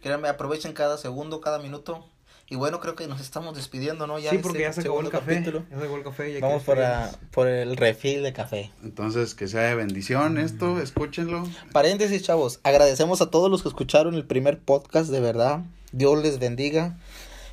Créanme, 0.03 0.29
aprovechen 0.29 0.73
cada 0.75 0.97
segundo, 0.99 1.41
cada 1.41 1.59
minuto. 1.59 2.07
Y 2.51 2.57
bueno, 2.57 2.81
creo 2.81 2.95
que 2.97 3.07
nos 3.07 3.21
estamos 3.21 3.55
despidiendo, 3.57 4.07
¿no? 4.07 4.19
Ya 4.19 4.31
sí, 4.31 4.37
este 4.37 4.43
porque 4.49 4.63
ya 4.63 4.73
se 4.73 4.81
acabó 4.81 5.01
el 5.01 5.11
café. 5.11 5.35
capítulo. 5.35 5.65
Ya 5.71 5.77
se 5.77 5.83
acabó 5.83 5.97
el 5.99 6.03
café. 6.05 6.33
ya 6.33 6.41
Vamos 6.41 6.63
que- 6.63 6.67
para, 6.67 7.11
por 7.31 7.47
el 7.47 7.77
refil 7.77 8.23
de 8.23 8.33
café. 8.33 8.71
Entonces, 8.83 9.35
que 9.35 9.49
sea 9.49 9.63
de 9.63 9.75
bendición 9.75 10.39
esto, 10.39 10.81
escúchenlo. 10.81 11.45
Paréntesis, 11.73 12.23
chavos. 12.23 12.61
Agradecemos 12.63 13.21
a 13.21 13.31
todos 13.31 13.51
los 13.51 13.63
que 13.63 13.69
escucharon 13.69 14.15
el 14.15 14.25
primer 14.25 14.59
podcast, 14.61 15.11
de 15.11 15.21
verdad. 15.21 15.61
Dios 15.93 16.23
les 16.23 16.39
bendiga. 16.39 16.97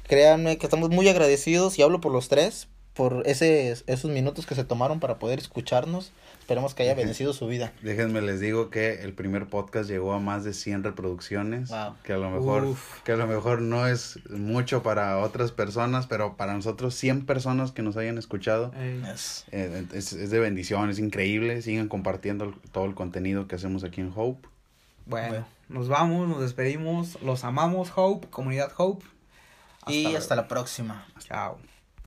Créanme 0.08 0.58
que 0.58 0.65
estamos 0.65 0.89
muy 0.91 1.10
agradecidos 1.10 1.77
y 1.77 1.81
hablo 1.81 1.99
por 1.99 2.13
los 2.13 2.29
tres. 2.29 2.69
Por 2.95 3.23
ese, 3.25 3.71
esos 3.88 4.10
minutos 4.10 4.45
que 4.45 4.55
se 4.55 4.63
tomaron 4.63 4.99
para 4.99 5.19
poder 5.19 5.38
escucharnos. 5.39 6.12
Esperemos 6.39 6.75
que 6.75 6.84
haya 6.84 6.93
bendecido 6.93 7.34
su 7.34 7.47
vida. 7.47 7.73
Déjenme 7.81 8.21
les 8.21 8.39
digo 8.39 8.69
que 8.69 9.01
el 9.01 9.13
primer 9.13 9.47
podcast 9.47 9.89
llegó 9.89 10.13
a 10.13 10.19
más 10.19 10.43
de 10.43 10.53
100 10.53 10.84
reproducciones, 10.84 11.69
Wow. 11.69 11.95
que 12.03 12.13
a 12.13 12.17
lo 12.17 12.29
mejor 12.29 12.65
Uf. 12.65 13.01
que 13.03 13.13
a 13.13 13.15
lo 13.17 13.25
mejor 13.25 13.62
no 13.62 13.88
es 13.88 14.19
mucho 14.29 14.84
para 14.84 15.17
otras 15.19 15.51
personas, 15.51 16.05
pero 16.08 16.38
para 16.38 16.53
nosotros 16.53 16.93
100 16.95 17.25
personas 17.25 17.71
que 17.71 17.81
nos 17.81 17.97
hayan 17.97 18.17
escuchado. 18.19 18.71
Yes. 19.03 19.45
eh, 19.51 19.86
es, 19.93 20.13
es 20.13 20.29
de 20.29 20.39
bendición, 20.39 20.89
es 20.91 20.99
increíble, 20.99 21.62
sigan 21.63 21.88
compartiendo 21.88 22.45
el- 22.45 22.53
todo 22.71 22.86
el 22.86 22.93
contenido 22.93 23.47
que 23.47 23.55
hacemos 23.55 23.84
aquí 23.84 24.01
en 24.01 24.13
Hope. 24.15 24.47
Bueno, 25.08 25.27
Bueno. 25.29 25.47
nos 25.67 25.88
vamos, 25.88 26.29
nos 26.29 26.41
despedimos. 26.41 27.19
Los 27.23 27.43
amamos, 27.43 27.91
Hope, 27.95 28.27
comunidad 28.29 28.71
Hope. 28.77 29.03
y 29.88 30.03
luego. 30.03 30.17
hasta 30.19 30.36
la 30.36 30.47
próxima. 30.47 31.05
Chao. 31.19 31.58